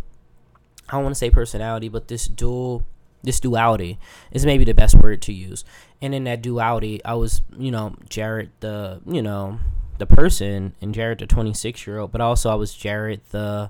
I 0.89 0.94
don't 0.94 1.03
want 1.03 1.15
to 1.15 1.20
say 1.20 1.30
personality, 1.30 1.88
but 1.88 2.10
this 2.10 2.27
dual 2.27 2.86
this 3.24 3.39
duality 3.39 3.98
is 4.32 4.46
maybe 4.46 4.65
the 4.65 4.74
best 4.74 4.96
word 4.96 5.22
to 5.24 5.34
use. 5.34 5.63
And 6.01 6.13
in 6.13 6.25
that 6.25 6.42
duality, 6.42 7.03
I 7.06 7.13
was, 7.13 7.42
you 7.58 7.72
know, 7.72 7.96
Jarrett 8.10 8.50
the, 8.60 9.00
you 9.08 9.22
know, 9.22 9.60
the 9.98 10.06
person 10.06 10.75
and 10.82 10.94
Jarrett 10.94 11.20
the 11.20 11.27
26 11.27 11.88
year 11.88 12.00
old, 12.00 12.12
but 12.12 12.20
also 12.20 12.50
I 12.51 12.56
was 12.56 12.74
Jarrett 12.74 13.30
the 13.32 13.70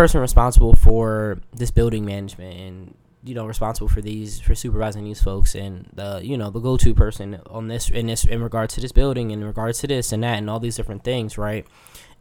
person 0.00 0.18
responsible 0.22 0.72
for 0.72 1.38
this 1.52 1.70
building 1.70 2.06
management 2.06 2.58
and 2.58 2.94
you 3.22 3.34
know 3.34 3.44
responsible 3.44 3.86
for 3.86 4.00
these 4.00 4.40
for 4.40 4.54
supervising 4.54 5.04
these 5.04 5.22
folks 5.22 5.54
and 5.54 5.86
the 5.92 6.20
you 6.22 6.38
know 6.38 6.48
the 6.48 6.58
go-to 6.58 6.94
person 6.94 7.38
on 7.50 7.68
this 7.68 7.90
in 7.90 8.06
this 8.06 8.24
in 8.24 8.42
regards 8.42 8.72
to 8.72 8.80
this 8.80 8.92
building 8.92 9.30
in 9.30 9.44
regards 9.44 9.78
to 9.78 9.86
this 9.86 10.10
and 10.10 10.22
that 10.22 10.38
and 10.38 10.48
all 10.48 10.58
these 10.58 10.74
different 10.74 11.04
things 11.04 11.36
right? 11.36 11.66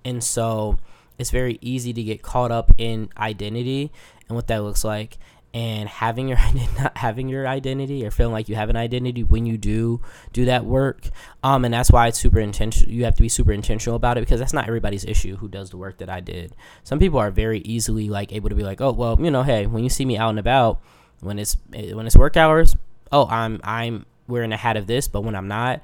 And 0.04 0.22
so 0.22 0.78
it's 1.18 1.32
very 1.32 1.58
easy 1.62 1.94
to 1.94 2.04
get 2.04 2.22
caught 2.22 2.52
up 2.52 2.74
in 2.78 3.10
identity 3.18 3.94
and 4.28 4.36
what 4.36 4.48
that 4.48 4.62
looks 4.62 4.84
like 4.84 5.18
and 5.54 5.90
having 5.90 6.28
your 6.28 6.38
not 6.80 6.98
having 6.98 7.28
your 7.28 7.48
identity 7.48 8.06
or 8.06 8.12
feeling 8.12 8.34
like 8.34 8.50
you 8.50 8.56
have 8.56 8.70
an 8.70 8.76
identity 8.76 9.24
when 9.24 9.46
you 9.46 9.58
do 9.58 10.00
do 10.32 10.46
that 10.46 10.64
work 10.64 11.10
um 11.44 11.66
and 11.66 11.74
that's 11.74 11.92
why 11.92 12.08
it's 12.08 12.20
super 12.20 12.40
intentional 12.40 12.92
you 12.92 13.04
have 13.04 13.16
to 13.16 13.22
be 13.22 13.30
super 13.30 13.52
intentional 13.52 13.96
about 13.96 14.18
it 14.18 14.22
because 14.22 14.40
that's 14.40 14.54
not 14.54 14.68
everybody's 14.68 15.06
issue 15.06 15.36
who 15.38 15.48
does 15.48 15.72
the 15.72 15.78
work 15.78 15.98
that 15.98 16.10
I 16.10 16.20
did. 16.20 16.56
Some 16.84 17.00
people 17.00 17.20
are 17.20 17.32
very 17.32 17.60
easily 17.60 18.10
like 18.10 18.32
able 18.32 18.50
to 18.50 18.56
be 18.56 18.64
like 18.64 18.82
oh 18.82 18.92
well 18.92 19.20
you 19.20 19.32
know 19.32 19.44
hey 19.44 19.66
when 19.66 19.84
you 19.84 19.90
see 19.90 20.06
me 20.06 20.18
out 20.18 20.30
and 20.30 20.40
about 20.40 20.82
when 21.22 21.40
it's 21.40 21.58
eh, 21.74 21.94
when 21.94 22.06
it's 22.06 22.16
work 22.16 22.38
hours 22.38 22.76
oh 23.12 23.28
I'm 23.28 23.60
I'm 23.64 24.06
wearing 24.28 24.54
a 24.54 24.58
hat 24.58 24.78
of 24.78 24.86
this 24.86 25.08
but 25.08 25.22
when 25.22 25.36
I'm 25.36 25.48
not 25.48 25.82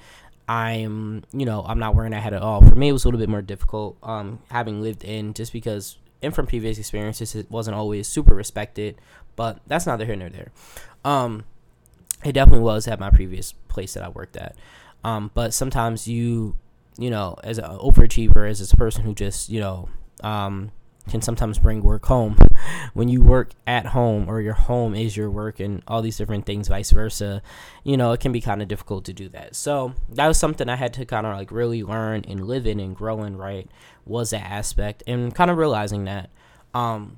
I'm 0.48 1.24
you 1.34 1.46
know 1.46 1.64
I'm 1.68 1.80
not 1.80 1.96
wearing 1.96 2.12
that 2.12 2.22
hat 2.22 2.34
at 2.34 2.42
all. 2.44 2.62
For 2.62 2.76
me 2.76 2.90
it 2.90 2.94
was 2.94 3.04
a 3.04 3.08
little 3.08 3.20
bit 3.20 3.30
more 3.30 3.42
difficult 3.42 3.98
um 4.04 4.40
having 4.52 4.82
lived 4.82 5.04
in 5.04 5.34
just 5.34 5.52
because 5.52 5.98
and 6.26 6.36
from 6.36 6.48
previous 6.48 6.78
experiences, 6.78 7.36
it 7.36 7.50
wasn't 7.50 7.76
always 7.76 8.08
super 8.08 8.36
respected, 8.36 9.00
but 9.36 9.60
that's 9.68 9.86
neither 9.86 10.06
here 10.06 10.16
nor 10.16 10.30
there. 10.30 10.52
Um, 11.04 11.46
it 12.24 12.34
definitely 12.34 12.64
was 12.64 12.88
at 12.88 13.00
my 13.00 13.10
previous 13.10 13.54
place 13.68 13.94
that 13.94 14.04
I 14.04 14.10
worked 14.10 14.36
at. 14.36 14.56
Um, 15.04 15.32
but 15.34 15.54
sometimes 15.54 16.08
you, 16.08 16.56
you 16.98 17.10
know, 17.10 17.38
as 17.44 17.60
an 17.60 17.66
overachiever, 17.66 18.50
as 18.50 18.74
a 18.74 18.78
person 18.78 19.04
who 19.04 19.14
just, 19.14 19.50
you 19.50 19.60
know, 19.60 19.90
um, 20.24 20.72
can 21.10 21.22
sometimes 21.22 21.60
bring 21.60 21.84
work 21.84 22.06
home. 22.06 22.38
When 22.94 23.10
you 23.10 23.22
work 23.22 23.52
at 23.66 23.88
home 23.88 24.30
or 24.30 24.42
your 24.42 24.54
home 24.54 24.96
is 24.96 25.16
your 25.16 25.30
work 25.30 25.60
and 25.60 25.84
all 25.88 26.02
these 26.02 26.18
different 26.18 26.46
things, 26.46 26.68
vice 26.68 26.92
versa, 26.92 27.42
you 27.84 27.98
know, 27.98 28.12
it 28.12 28.20
can 28.20 28.32
be 28.32 28.42
kind 28.42 28.62
of 28.62 28.68
difficult 28.68 29.06
to 29.06 29.14
do 29.14 29.30
that. 29.30 29.56
So 29.56 29.94
that 30.10 30.28
was 30.28 30.38
something 30.38 30.70
I 30.70 30.76
had 30.76 30.94
to 30.94 31.06
kind 31.06 31.26
of 31.26 31.36
like 31.36 31.52
really 31.52 31.84
learn 31.84 32.24
and 32.28 32.48
live 32.48 32.66
in 32.68 32.80
and 32.80 32.96
grow 32.96 33.24
in, 33.24 33.38
right? 33.38 33.70
Was 34.06 34.32
that 34.32 34.44
aspect 34.44 35.04
and 35.08 35.34
kind 35.34 35.52
of 35.52 35.58
realizing 35.58 36.06
that. 36.06 36.30
Um, 36.74 37.18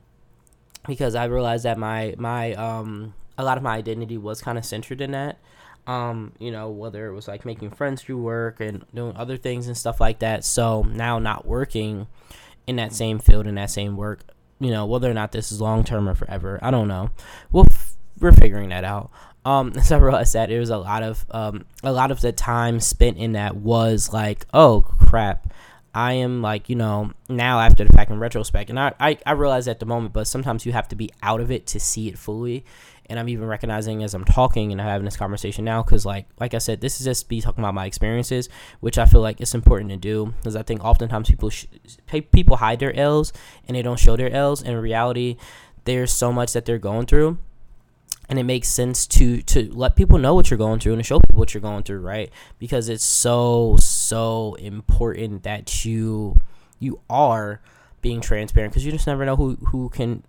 because 0.87 1.15
I 1.15 1.25
realized 1.25 1.65
that 1.65 1.77
my, 1.77 2.15
my, 2.17 2.53
um, 2.53 3.13
a 3.37 3.43
lot 3.43 3.57
of 3.57 3.63
my 3.63 3.75
identity 3.75 4.17
was 4.17 4.41
kind 4.41 4.57
of 4.57 4.65
centered 4.65 5.01
in 5.01 5.11
that. 5.11 5.37
Um, 5.85 6.33
you 6.37 6.51
know, 6.51 6.69
whether 6.69 7.07
it 7.07 7.13
was 7.13 7.29
like 7.29 7.45
making 7.45 7.71
friends 7.71 8.01
through 8.01 8.17
work 8.17 8.59
and 8.59 8.85
doing 8.93 9.15
other 9.15 9.37
things 9.37 9.67
and 9.67 9.77
stuff 9.77 10.01
like 10.01 10.19
that. 10.19 10.43
So 10.43 10.83
now 10.83 11.17
not 11.17 11.45
working, 11.45 12.07
in 12.67 12.75
that 12.75 12.93
same 12.93 13.17
field 13.17 13.47
in 13.47 13.55
that 13.55 13.71
same 13.71 13.95
work. 13.95 14.19
You 14.59 14.71
know, 14.71 14.85
whether 14.85 15.09
or 15.09 15.13
not 15.13 15.31
this 15.31 15.51
is 15.51 15.61
long 15.61 15.83
term 15.83 16.09
or 16.09 16.15
forever, 16.15 16.59
I 16.61 16.71
don't 16.71 16.87
know. 16.87 17.11
We'll 17.51 17.67
f- 17.69 17.95
we're 18.19 18.31
figuring 18.31 18.69
that 18.69 18.83
out. 18.83 19.11
Um, 19.45 19.73
so 19.83 19.95
I 19.95 19.99
realized 19.99 20.33
that 20.33 20.51
it 20.51 20.59
was 20.59 20.69
a 20.69 20.77
lot 20.77 21.03
of 21.03 21.25
um, 21.31 21.65
a 21.83 21.91
lot 21.91 22.11
of 22.11 22.21
the 22.21 22.31
time 22.31 22.79
spent 22.79 23.17
in 23.17 23.33
that 23.33 23.55
was 23.55 24.11
like, 24.11 24.45
oh 24.53 24.81
crap, 24.99 25.53
I 25.97 26.13
am 26.13 26.43
like, 26.43 26.69
you 26.69 26.75
know, 26.75 27.11
now 27.27 27.59
after 27.59 27.83
the 27.83 27.91
fact 27.91 28.11
in 28.11 28.19
retrospect, 28.19 28.69
and 28.69 28.79
I, 28.79 28.93
I, 28.99 29.17
I 29.25 29.31
realize 29.31 29.67
at 29.67 29.79
the 29.79 29.87
moment, 29.87 30.13
but 30.13 30.27
sometimes 30.27 30.63
you 30.63 30.71
have 30.71 30.87
to 30.89 30.95
be 30.95 31.09
out 31.23 31.41
of 31.41 31.49
it 31.49 31.65
to 31.67 31.79
see 31.79 32.07
it 32.07 32.19
fully 32.19 32.63
and 33.09 33.17
I'm 33.17 33.29
even 33.29 33.47
recognizing 33.47 34.03
as 34.03 34.13
I'm 34.13 34.25
talking 34.25 34.71
and 34.71 34.81
i 34.81 34.83
having 34.83 35.05
this 35.05 35.17
conversation 35.17 35.65
now 35.65 35.81
because 35.81 36.05
like 36.05 36.27
like 36.39 36.53
I 36.53 36.57
said, 36.57 36.81
this 36.81 36.99
is 36.99 37.05
just 37.05 37.29
be 37.29 37.41
talking 37.41 37.63
about 37.63 37.73
my 37.73 37.85
experiences, 37.85 38.49
which 38.79 38.97
I 38.97 39.05
feel 39.05 39.21
like 39.21 39.41
it's 39.41 39.55
important 39.55 39.89
to 39.91 39.97
do 39.97 40.33
because 40.37 40.55
I 40.55 40.61
think 40.61 40.83
oftentimes 40.83 41.29
people 41.29 41.49
sh- 41.49 41.65
people 42.31 42.57
hide 42.57 42.79
their 42.79 42.93
L's 42.93 43.33
and 43.67 43.75
they 43.75 43.81
don't 43.81 43.97
show 43.97 44.17
their 44.17 44.29
L's. 44.29 44.61
In 44.61 44.75
reality, 44.75 45.37
there's 45.85 46.11
so 46.11 46.31
much 46.31 46.53
that 46.53 46.65
they're 46.65 46.77
going 46.77 47.05
through 47.05 47.37
and 48.29 48.37
it 48.37 48.43
makes 48.43 48.67
sense 48.67 49.07
to 49.07 49.41
to 49.43 49.71
let 49.73 49.95
people 49.95 50.17
know 50.17 50.33
what 50.35 50.49
you're 50.49 50.57
going 50.57 50.79
through 50.79 50.93
and 50.93 50.99
to 50.99 51.03
show 51.03 51.19
people 51.19 51.39
what 51.39 51.53
you're 51.53 51.61
going 51.61 51.83
through 51.83 51.99
right? 51.99 52.31
Because 52.59 52.89
it's 52.89 53.03
so 53.03 53.77
so 53.79 54.55
important 54.55 55.43
that 55.43 55.85
you 55.85 56.39
you 56.79 56.99
are 57.09 57.61
being 58.01 58.21
transparent 58.21 58.73
because 58.73 58.85
you 58.85 58.91
just 58.91 59.07
never 59.07 59.25
know 59.25 59.35
who 59.35 59.55
who 59.67 59.89
can 59.89 60.23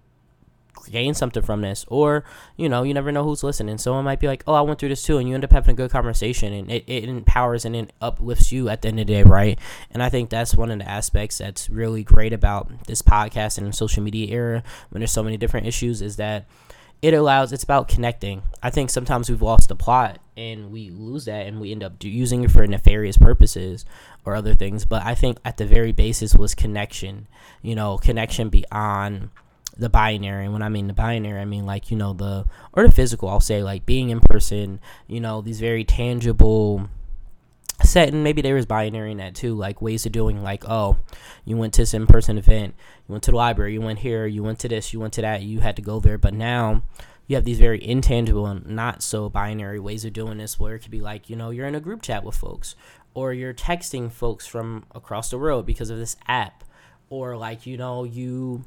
gain 0.91 1.13
something 1.13 1.43
from 1.43 1.61
this 1.61 1.85
or 1.89 2.25
you 2.57 2.69
know 2.69 2.83
you 2.83 2.95
never 2.95 3.11
know 3.11 3.25
who's 3.25 3.43
listening. 3.43 3.77
Someone 3.79 4.05
might 4.05 4.21
be 4.21 4.29
like 4.29 4.45
oh 4.47 4.55
i 4.55 4.61
went 4.61 4.79
through 4.79 4.89
this 4.91 5.03
too 5.03 5.19
and 5.19 5.29
you 5.29 5.35
end 5.35 5.45
up 5.45 5.53
having 5.53 5.73
a 5.73 5.77
good 5.77 5.91
conversation 5.91 6.53
and 6.53 6.71
it, 6.71 6.85
it 6.87 7.05
empowers 7.05 7.65
and 7.65 7.75
it 7.75 7.93
uplifts 8.01 8.53
you 8.53 8.69
at 8.69 8.83
the 8.83 8.89
end 8.89 9.01
of 9.01 9.07
the 9.07 9.13
day 9.13 9.23
right? 9.25 9.59
And 9.91 10.03
i 10.03 10.09
think 10.09 10.31
that's 10.31 10.55
one 10.55 10.71
of 10.71 10.79
the 10.79 10.89
aspects 10.89 11.39
that's 11.39 11.69
really 11.69 12.05
great 12.05 12.33
about 12.33 12.87
this 12.87 13.03
podcast 13.03 13.59
and 13.59 13.75
social 13.75 14.03
media 14.03 14.33
era 14.33 14.63
when 14.91 15.01
there's 15.01 15.13
so 15.13 15.25
many 15.25 15.37
different 15.37 15.67
issues 15.67 16.01
is 16.01 16.17
that 16.17 16.47
it 17.03 17.15
allows 17.15 17.53
it's 17.53 17.65
about 17.65 17.89
connecting 17.89 18.43
i 18.63 18.71
think 18.71 18.91
sometimes 18.91 19.31
we've 19.31 19.43
lost 19.43 19.69
the 19.69 19.77
plot 19.77 20.19
and 20.37 20.71
we 20.71 20.91
lose 20.91 21.25
that 21.25 21.47
and 21.47 21.61
we 21.61 21.73
end 21.73 21.83
up 21.83 21.93
using 22.03 22.45
it 22.45 22.51
for 22.51 22.67
nefarious 22.67 23.17
purposes 23.17 23.85
or 24.25 24.35
other 24.35 24.55
things 24.55 24.85
but 24.85 25.05
i 25.05 25.15
think 25.15 25.39
at 25.45 25.57
the 25.57 25.67
very 25.67 25.93
basis 25.93 26.35
was 26.35 26.55
connection 26.55 27.27
you 27.63 27.75
know 27.75 27.99
connection 27.99 28.49
beyond 28.49 29.31
the 29.79 29.89
binary. 29.89 30.45
And 30.45 30.53
when 30.53 30.63
I 30.63 30.69
mean 30.69 30.89
the 30.89 30.93
binary, 30.93 31.41
I 31.41 31.45
mean 31.45 31.65
like, 31.65 31.91
you 31.91 31.97
know, 31.97 32.13
the, 32.13 32.45
or 32.73 32.87
the 32.87 32.93
physical, 32.93 33.29
I'll 33.29 33.41
say, 33.41 33.63
like 33.63 33.87
being 33.87 34.11
in 34.11 34.21
person, 34.21 34.81
you 35.07 35.21
know, 35.21 35.41
these 35.41 35.61
very 35.61 35.85
tangible 35.85 36.89
set. 37.83 38.09
And 38.09 38.25
maybe 38.25 38.43
there 38.43 38.57
is 38.57 38.67
binary 38.67 39.13
in 39.13 39.19
that 39.19 39.35
too, 39.35 39.55
like 39.55 39.83
ways 39.83 40.07
of 40.07 40.13
doing, 40.13 40.43
like, 40.43 40.65
oh, 40.69 40.97
you 41.45 41.57
went 41.57 41.75
to 41.75 41.83
this 41.83 41.95
in 41.95 42.07
person 42.07 42.39
event, 42.39 42.75
you 43.07 43.13
went 43.13 43.25
to 43.25 43.31
the 43.31 43.37
library, 43.37 43.75
you 43.75 43.81
went 43.81 44.01
here, 44.01 44.27
you 44.27 44.43
went 44.43 44.59
to 44.61 44.69
this, 44.69 44.93
you 44.93 45.01
went 45.01 45.13
to 45.15 45.23
that, 45.23 45.43
you 45.43 45.61
had 45.61 45.77
to 45.77 45.83
go 45.83 46.01
there. 46.01 46.19
But 46.19 46.35
now, 46.35 46.83
you 47.29 47.37
have 47.37 47.45
these 47.45 47.61
very 47.61 47.87
intangible 47.87 48.47
and 48.47 48.67
not 48.67 49.03
so 49.03 49.29
binary 49.29 49.79
ways 49.79 50.05
of 50.05 50.15
doing 50.15 50.39
this 50.39 50.59
where 50.59 50.75
it 50.75 50.81
could 50.81 50.91
be 50.91 51.03
like 51.03 51.31
you 51.31 51.37
know 51.37 51.51
you're 51.51 51.67
in 51.67 51.75
a 51.75 51.81
group 51.81 52.03
chat 52.03 52.25
with 52.25 52.35
folks 52.35 52.75
or 53.15 53.33
you're 53.33 53.55
texting 53.55 54.11
folks 54.11 54.47
from 54.47 54.85
across 54.95 55.31
the 55.31 55.39
world 55.39 55.67
because 55.67 55.91
of 55.91 55.99
this 55.99 56.17
app 56.27 56.65
or 57.11 57.37
like 57.37 57.67
you 57.67 57.77
know 57.77 58.03
you 58.03 58.65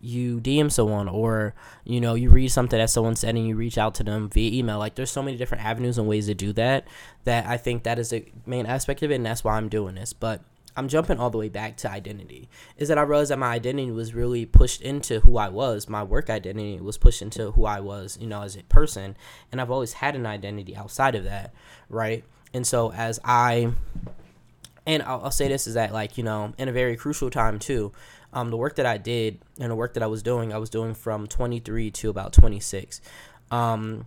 you 0.00 0.40
DM 0.40 0.72
someone 0.72 1.08
or 1.08 1.54
you 1.84 2.00
know 2.00 2.14
you 2.14 2.30
read 2.30 2.50
something 2.50 2.78
that 2.78 2.90
someone 2.90 3.16
said 3.16 3.36
and 3.36 3.46
you 3.46 3.56
reach 3.56 3.78
out 3.78 3.94
to 3.96 4.02
them 4.02 4.28
via 4.30 4.58
email. 4.58 4.78
Like 4.78 4.94
there's 4.94 5.10
so 5.10 5.22
many 5.22 5.36
different 5.36 5.64
avenues 5.64 5.98
and 5.98 6.08
ways 6.08 6.26
to 6.26 6.34
do 6.34 6.52
that 6.54 6.86
that 7.24 7.46
I 7.46 7.56
think 7.56 7.82
that 7.82 7.98
is 7.98 8.10
the 8.10 8.24
main 8.46 8.66
aspect 8.66 9.02
of 9.02 9.10
it 9.10 9.16
and 9.16 9.26
that's 9.26 9.44
why 9.44 9.56
I'm 9.56 9.68
doing 9.68 9.96
this. 9.96 10.12
But 10.12 10.40
I'm 10.76 10.88
jumping 10.88 11.18
all 11.18 11.30
the 11.30 11.38
way 11.38 11.48
back 11.48 11.76
to 11.78 11.90
identity 11.90 12.48
is 12.76 12.88
that 12.88 12.98
I 12.98 13.02
realized 13.02 13.30
that 13.30 13.38
my 13.38 13.52
identity 13.52 13.90
was 13.90 14.14
really 14.14 14.46
pushed 14.46 14.80
into 14.80 15.20
who 15.20 15.36
I 15.36 15.48
was. 15.48 15.88
My 15.88 16.02
work 16.02 16.30
identity 16.30 16.80
was 16.80 16.96
pushed 16.96 17.22
into 17.22 17.50
who 17.52 17.66
I 17.66 17.80
was 17.80 18.16
you 18.20 18.26
know 18.26 18.42
as 18.42 18.56
a 18.56 18.62
person 18.64 19.16
and 19.52 19.60
I've 19.60 19.70
always 19.70 19.94
had 19.94 20.14
an 20.16 20.26
identity 20.26 20.76
outside 20.76 21.14
of 21.14 21.24
that 21.24 21.52
right? 21.88 22.24
And 22.54 22.66
so 22.66 22.92
as 22.92 23.20
I 23.24 23.72
and 24.86 25.02
I'll, 25.02 25.24
I'll 25.24 25.30
say 25.30 25.48
this 25.48 25.66
is 25.66 25.74
that 25.74 25.92
like 25.92 26.16
you 26.16 26.24
know 26.24 26.54
in 26.58 26.68
a 26.68 26.72
very 26.72 26.96
crucial 26.96 27.30
time 27.30 27.58
too 27.58 27.92
um, 28.32 28.50
the 28.50 28.56
work 28.56 28.76
that 28.76 28.86
I 28.86 28.96
did 28.96 29.40
and 29.58 29.70
the 29.70 29.74
work 29.74 29.94
that 29.94 30.02
I 30.02 30.06
was 30.06 30.22
doing, 30.22 30.52
I 30.52 30.58
was 30.58 30.70
doing 30.70 30.94
from 30.94 31.26
23 31.26 31.90
to 31.90 32.10
about 32.10 32.32
26. 32.32 33.00
Um, 33.50 34.06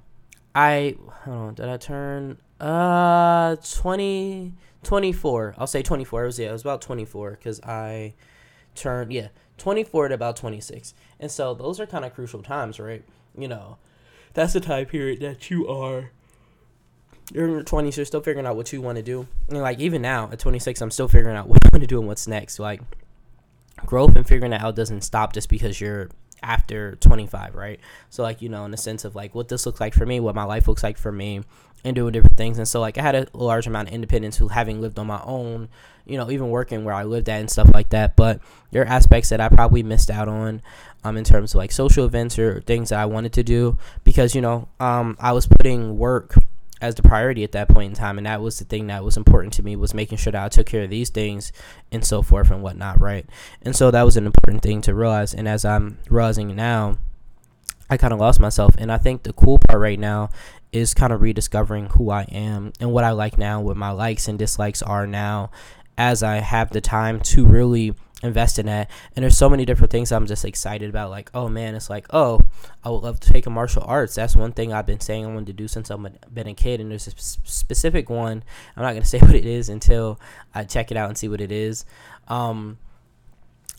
I 0.55 0.95
on, 1.25 1.55
did 1.55 1.67
I 1.67 1.77
turn 1.77 2.37
uh 2.59 3.55
20 3.55 4.53
24? 4.83 5.55
I'll 5.57 5.67
say 5.67 5.81
24. 5.81 6.23
It 6.23 6.25
was 6.25 6.39
yeah, 6.39 6.49
it 6.49 6.51
was 6.53 6.61
about 6.61 6.81
24 6.81 7.31
because 7.31 7.59
I 7.61 8.13
turned 8.75 9.11
yeah 9.11 9.29
24 9.57 10.09
to 10.09 10.13
about 10.15 10.35
26, 10.35 10.93
and 11.19 11.31
so 11.31 11.53
those 11.53 11.79
are 11.79 11.85
kind 11.85 12.05
of 12.05 12.13
crucial 12.13 12.41
times, 12.41 12.79
right? 12.79 13.03
You 13.37 13.47
know, 13.47 13.77
that's 14.33 14.53
the 14.53 14.59
time 14.59 14.85
period 14.85 15.21
that 15.21 15.49
you 15.49 15.67
are 15.67 16.11
you're 17.31 17.45
in 17.45 17.51
your 17.51 17.63
20s, 17.63 17.95
you're 17.95 18.05
still 18.05 18.21
figuring 18.21 18.45
out 18.45 18.55
what 18.55 18.73
you 18.73 18.81
want 18.81 18.97
to 18.97 19.03
do. 19.03 19.27
And 19.49 19.59
like 19.59 19.79
even 19.79 20.01
now 20.01 20.29
at 20.31 20.39
26, 20.39 20.81
I'm 20.81 20.91
still 20.91 21.07
figuring 21.07 21.37
out 21.37 21.47
what 21.49 21.59
I 21.65 21.69
want 21.71 21.81
to 21.81 21.87
do 21.87 21.99
and 21.99 22.07
what's 22.07 22.27
next. 22.27 22.59
Like 22.59 22.81
growth 23.85 24.15
and 24.15 24.27
figuring 24.27 24.51
that 24.51 24.61
out 24.61 24.75
doesn't 24.75 25.01
stop 25.01 25.33
just 25.33 25.49
because 25.49 25.79
you're 25.79 26.09
after 26.41 26.95
25, 26.95 27.55
right? 27.55 27.79
So 28.09 28.21
like, 28.23 28.41
you 28.41 28.49
know, 28.49 28.65
in 28.65 28.71
the 28.71 28.77
sense 28.77 29.05
of 29.05 29.15
like 29.15 29.33
what 29.33 29.47
this 29.47 29.65
looks 29.65 29.79
like 29.79 29.93
for 29.93 30.05
me, 30.05 30.19
what 30.19 30.35
my 30.35 30.43
life 30.43 30.67
looks 30.67 30.83
like 30.83 30.97
for 30.97 31.11
me 31.11 31.41
and 31.85 31.95
doing 31.95 32.13
different 32.13 32.37
things. 32.37 32.57
And 32.57 32.67
so 32.67 32.79
like 32.79 32.97
I 32.97 33.01
had 33.01 33.15
a 33.15 33.27
large 33.33 33.67
amount 33.67 33.89
of 33.89 33.93
independence 33.93 34.37
who 34.37 34.49
having 34.49 34.81
lived 34.81 34.99
on 34.99 35.07
my 35.07 35.21
own, 35.23 35.69
you 36.05 36.17
know, 36.17 36.29
even 36.29 36.49
working 36.49 36.83
where 36.83 36.93
I 36.93 37.03
lived 37.03 37.29
at 37.29 37.39
and 37.39 37.49
stuff 37.49 37.71
like 37.73 37.89
that. 37.89 38.15
But 38.15 38.39
there 38.71 38.83
are 38.83 38.87
aspects 38.87 39.29
that 39.29 39.41
I 39.41 39.49
probably 39.49 39.83
missed 39.83 40.09
out 40.09 40.27
on 40.27 40.61
um 41.03 41.17
in 41.17 41.23
terms 41.23 41.53
of 41.53 41.57
like 41.57 41.71
social 41.71 42.05
events 42.05 42.39
or 42.39 42.61
things 42.61 42.89
that 42.89 42.99
I 42.99 43.05
wanted 43.05 43.33
to 43.33 43.43
do 43.43 43.77
because, 44.03 44.35
you 44.35 44.41
know, 44.41 44.67
um 44.79 45.17
I 45.19 45.33
was 45.33 45.47
putting 45.47 45.97
work 45.97 46.35
as 46.81 46.95
the 46.95 47.01
priority 47.01 47.43
at 47.43 47.51
that 47.53 47.69
point 47.69 47.91
in 47.91 47.95
time 47.95 48.17
and 48.17 48.27
that 48.27 48.41
was 48.41 48.59
the 48.59 48.65
thing 48.65 48.87
that 48.87 49.03
was 49.03 49.15
important 49.15 49.53
to 49.53 49.63
me 49.63 49.75
was 49.75 49.93
making 49.93 50.17
sure 50.17 50.31
that 50.31 50.43
i 50.43 50.49
took 50.49 50.65
care 50.65 50.83
of 50.83 50.89
these 50.89 51.09
things 51.09 51.51
and 51.91 52.03
so 52.05 52.21
forth 52.21 52.51
and 52.51 52.61
whatnot 52.61 52.99
right? 52.99 53.25
And 53.61 53.75
so 53.75 53.91
that 53.91 54.03
was 54.03 54.17
an 54.17 54.25
important 54.25 54.63
thing 54.63 54.81
to 54.81 54.93
realize 54.93 55.33
and 55.33 55.47
as 55.47 55.63
i'm 55.65 55.99
realizing 56.09 56.55
now 56.55 56.97
i 57.89 57.97
kind 57.97 58.13
of 58.13 58.19
lost 58.19 58.39
myself 58.39 58.75
and 58.77 58.91
i 58.91 58.97
think 58.97 59.23
the 59.23 59.33
cool 59.33 59.59
part 59.59 59.79
right 59.79 59.99
now 59.99 60.29
is 60.71 60.93
kind 60.93 61.13
of 61.13 61.21
rediscovering 61.21 61.87
who 61.87 62.09
i 62.09 62.23
am 62.23 62.73
and 62.79 62.91
what 62.91 63.03
i 63.03 63.11
like 63.11 63.37
now 63.37 63.61
what 63.61 63.77
my 63.77 63.91
likes 63.91 64.27
and 64.27 64.39
dislikes 64.39 64.81
are 64.81 65.07
now 65.07 65.51
as 65.97 66.23
i 66.23 66.37
have 66.37 66.71
the 66.71 66.81
time 66.81 67.19
to 67.19 67.45
really 67.45 67.93
invest 68.23 68.57
in 68.57 68.65
that. 68.65 68.89
And 69.15 69.23
there's 69.23 69.37
so 69.37 69.49
many 69.49 69.65
different 69.65 69.91
things 69.91 70.11
I'm 70.11 70.25
just 70.25 70.45
excited 70.45 70.89
about. 70.89 71.09
Like, 71.09 71.29
oh 71.33 71.49
man, 71.49 71.75
it's 71.75 71.89
like, 71.89 72.07
oh, 72.11 72.41
I 72.83 72.89
would 72.89 73.03
love 73.03 73.19
to 73.19 73.31
take 73.31 73.45
a 73.45 73.49
martial 73.49 73.83
arts. 73.85 74.15
That's 74.15 74.35
one 74.35 74.53
thing 74.53 74.73
I've 74.73 74.85
been 74.85 74.99
saying 74.99 75.25
I 75.25 75.27
wanted 75.27 75.47
to 75.47 75.53
do 75.53 75.67
since 75.67 75.91
I've 75.91 76.33
been 76.33 76.47
a 76.47 76.53
kid. 76.53 76.79
And 76.79 76.89
there's 76.89 77.07
a 77.07 77.11
specific 77.17 78.09
one. 78.09 78.43
I'm 78.75 78.83
not 78.83 78.93
gonna 78.93 79.05
say 79.13 79.19
what 79.19 79.35
it 79.35 79.45
is 79.45 79.69
until 79.69 80.19
I 80.55 80.63
check 80.63 80.91
it 80.91 80.97
out 80.97 81.09
and 81.09 81.17
see 81.17 81.27
what 81.27 81.41
it 81.41 81.51
is. 81.51 81.85
Um, 82.27 82.77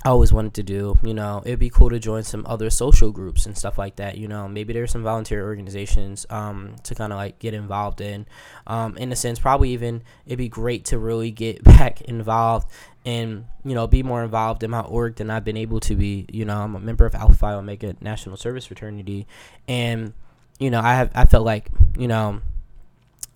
I 0.04 0.10
always 0.10 0.34
wanted 0.34 0.52
to 0.54 0.62
do. 0.62 0.98
You 1.02 1.14
know, 1.14 1.42
it'd 1.46 1.58
be 1.58 1.70
cool 1.70 1.88
to 1.88 1.98
join 1.98 2.24
some 2.24 2.44
other 2.46 2.68
social 2.68 3.10
groups 3.10 3.46
and 3.46 3.56
stuff 3.56 3.78
like 3.78 3.96
that. 3.96 4.18
You 4.18 4.28
know, 4.28 4.46
maybe 4.46 4.74
there's 4.74 4.90
some 4.90 5.02
volunteer 5.02 5.44
organizations 5.44 6.26
um, 6.28 6.76
to 6.82 6.94
kind 6.94 7.10
of 7.10 7.16
like 7.16 7.38
get 7.38 7.54
involved 7.54 8.02
in. 8.02 8.26
Um, 8.66 8.98
in 8.98 9.12
a 9.12 9.16
sense, 9.16 9.38
probably 9.38 9.70
even 9.70 10.02
it'd 10.26 10.38
be 10.38 10.48
great 10.48 10.84
to 10.86 10.98
really 10.98 11.30
get 11.30 11.64
back 11.64 12.02
involved 12.02 12.70
and 13.06 13.44
you 13.64 13.74
know 13.74 13.86
be 13.86 14.02
more 14.02 14.22
involved 14.22 14.62
in 14.62 14.70
my 14.70 14.80
org 14.80 15.16
than 15.16 15.30
I've 15.30 15.44
been 15.44 15.56
able 15.56 15.80
to 15.80 15.94
be. 15.94 16.26
You 16.30 16.44
know, 16.44 16.58
I'm 16.58 16.76
a 16.76 16.80
member 16.80 17.06
of 17.06 17.14
Alpha 17.14 17.34
Phi 17.34 17.54
Omega 17.54 17.96
National 18.02 18.36
Service 18.36 18.66
Fraternity, 18.66 19.26
and 19.66 20.12
you 20.58 20.70
know 20.70 20.80
I 20.80 20.96
have 20.96 21.12
I 21.14 21.24
felt 21.24 21.46
like 21.46 21.70
you 21.96 22.08
know 22.08 22.42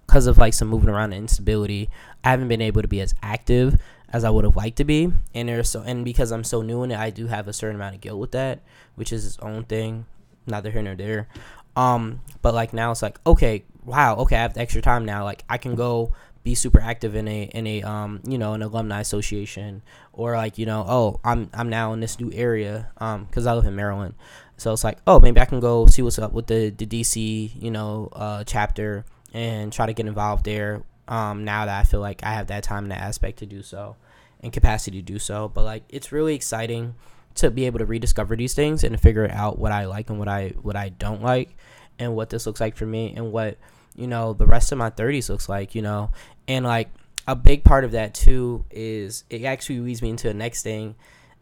because 0.07 0.26
of 0.26 0.37
like 0.37 0.52
some 0.52 0.68
moving 0.68 0.90
around 0.90 1.12
and 1.12 1.22
instability, 1.22 1.88
I 2.24 2.31
haven't 2.31 2.48
been 2.48 2.62
able 2.62 2.83
to 2.83 2.88
be 2.88 3.00
as 3.00 3.14
active 3.22 3.78
as 4.12 4.25
I 4.25 4.31
would 4.31 4.44
have 4.44 4.57
liked 4.57 4.77
to 4.79 4.85
be. 4.85 5.12
And 5.35 5.49
there's 5.49 5.71
so 5.71 5.83
and 5.83 6.05
because 6.05 6.33
I'm 6.33 6.44
so 6.44 6.62
new 6.62 6.83
in 6.83 6.90
it, 6.90 6.99
I 6.99 7.11
do 7.11 7.27
have 7.27 7.49
a 7.49 7.53
certain 7.53 7.77
amount 7.77 7.94
of 7.94 8.01
guilt 8.01 8.18
with 8.18 8.33
that, 8.33 8.61
which 8.94 9.12
is 9.12 9.27
its 9.27 9.38
own 9.40 9.64
thing. 9.64 10.07
Neither 10.47 10.71
here 10.71 10.83
nor 10.83 10.94
there. 10.94 11.29
Um, 11.77 12.21
but 12.42 12.55
like 12.55 12.73
now 12.73 12.90
it's 12.90 13.03
like 13.03 13.18
okay, 13.27 13.64
wow, 13.85 14.16
okay, 14.16 14.37
I 14.37 14.42
have 14.42 14.57
extra 14.57 14.83
time 14.83 15.05
now. 15.05 15.25
Like 15.25 15.44
I 15.49 15.59
can 15.59 15.75
go 15.75 16.12
be 16.49 16.55
super 16.55 16.81
active 16.81 17.14
in 17.14 17.29
a 17.29 17.42
in 17.42 17.66
a 17.66 17.83
um 17.83 18.21
you 18.27 18.38
know 18.38 18.55
an 18.55 18.62
alumni 18.62 19.01
association 19.01 19.83
or 20.12 20.35
like 20.37 20.57
you 20.57 20.64
know 20.64 20.85
oh 20.88 21.21
I'm 21.25 21.51
I'm 21.53 21.68
now 21.68 21.92
in 21.92 22.01
this 22.01 22.18
new 22.18 22.33
area 22.33 22.90
um 22.99 23.25
because 23.25 23.47
I 23.47 23.53
live 23.55 23.66
in 23.66 23.77
Maryland 23.77 24.14
so 24.57 24.73
it's 24.73 24.85
like 24.85 24.99
oh 25.07 25.21
maybe 25.21 25.40
I 25.40 25.44
can 25.44 25.61
go 25.61 25.87
see 25.87 26.01
what's 26.01 26.18
up 26.18 26.33
with 26.33 26.47
the 26.47 26.71
the 26.71 26.87
DC 26.87 27.51
you 27.61 27.71
know 27.71 28.09
uh 28.12 28.44
chapter 28.44 29.05
and 29.35 29.73
try 29.73 29.85
to 29.87 29.92
get 29.92 30.07
involved 30.07 30.44
there 30.44 30.83
um 31.09 31.44
now 31.44 31.66
that 31.66 31.81
I 31.81 31.85
feel 31.85 32.01
like 32.01 32.23
I 32.23 32.35
have 32.35 32.47
that 32.49 32.62
time 32.62 32.85
and 32.85 32.92
aspect 32.92 33.38
to 33.38 33.47
do 33.47 33.62
so 33.62 33.97
and 34.40 34.53
capacity 34.53 34.99
to 34.99 35.03
do 35.03 35.18
so. 35.18 35.49
But 35.49 35.64
like 35.64 35.85
it's 35.88 36.12
really 36.12 36.35
exciting 36.35 36.94
to 37.37 37.51
be 37.51 37.66
able 37.66 37.79
to 37.79 37.87
rediscover 37.87 38.37
these 38.37 38.55
things 38.55 38.85
and 38.85 38.99
figure 39.01 39.29
out 39.31 39.59
what 39.59 39.73
I 39.73 39.87
like 39.87 40.11
and 40.11 40.18
what 40.18 40.29
I 40.29 40.55
what 40.62 40.77
I 40.77 40.90
don't 40.90 41.23
like 41.23 41.57
and 41.99 42.14
what 42.14 42.31
this 42.31 42.47
looks 42.47 42.61
like 42.61 42.77
for 42.77 42.87
me 42.87 43.14
and 43.16 43.33
what 43.33 43.59
you 43.97 44.07
know 44.07 44.33
the 44.33 44.47
rest 44.47 44.73
of 44.73 44.79
my 44.79 44.90
30s 44.90 45.29
looks 45.29 45.49
like 45.49 45.75
you 45.75 45.83
know. 45.83 46.11
And 46.47 46.64
like 46.64 46.88
a 47.27 47.37
big 47.37 47.64
part 47.64 47.85
of 47.85 47.92
that 47.92 48.14
too 48.14 48.64
is 48.71 49.25
it 49.29 49.44
actually 49.44 49.81
leads 49.81 50.03
me 50.03 50.11
into 50.11 50.29
the 50.29 50.35
next 50.35 50.62
thing 50.62 50.94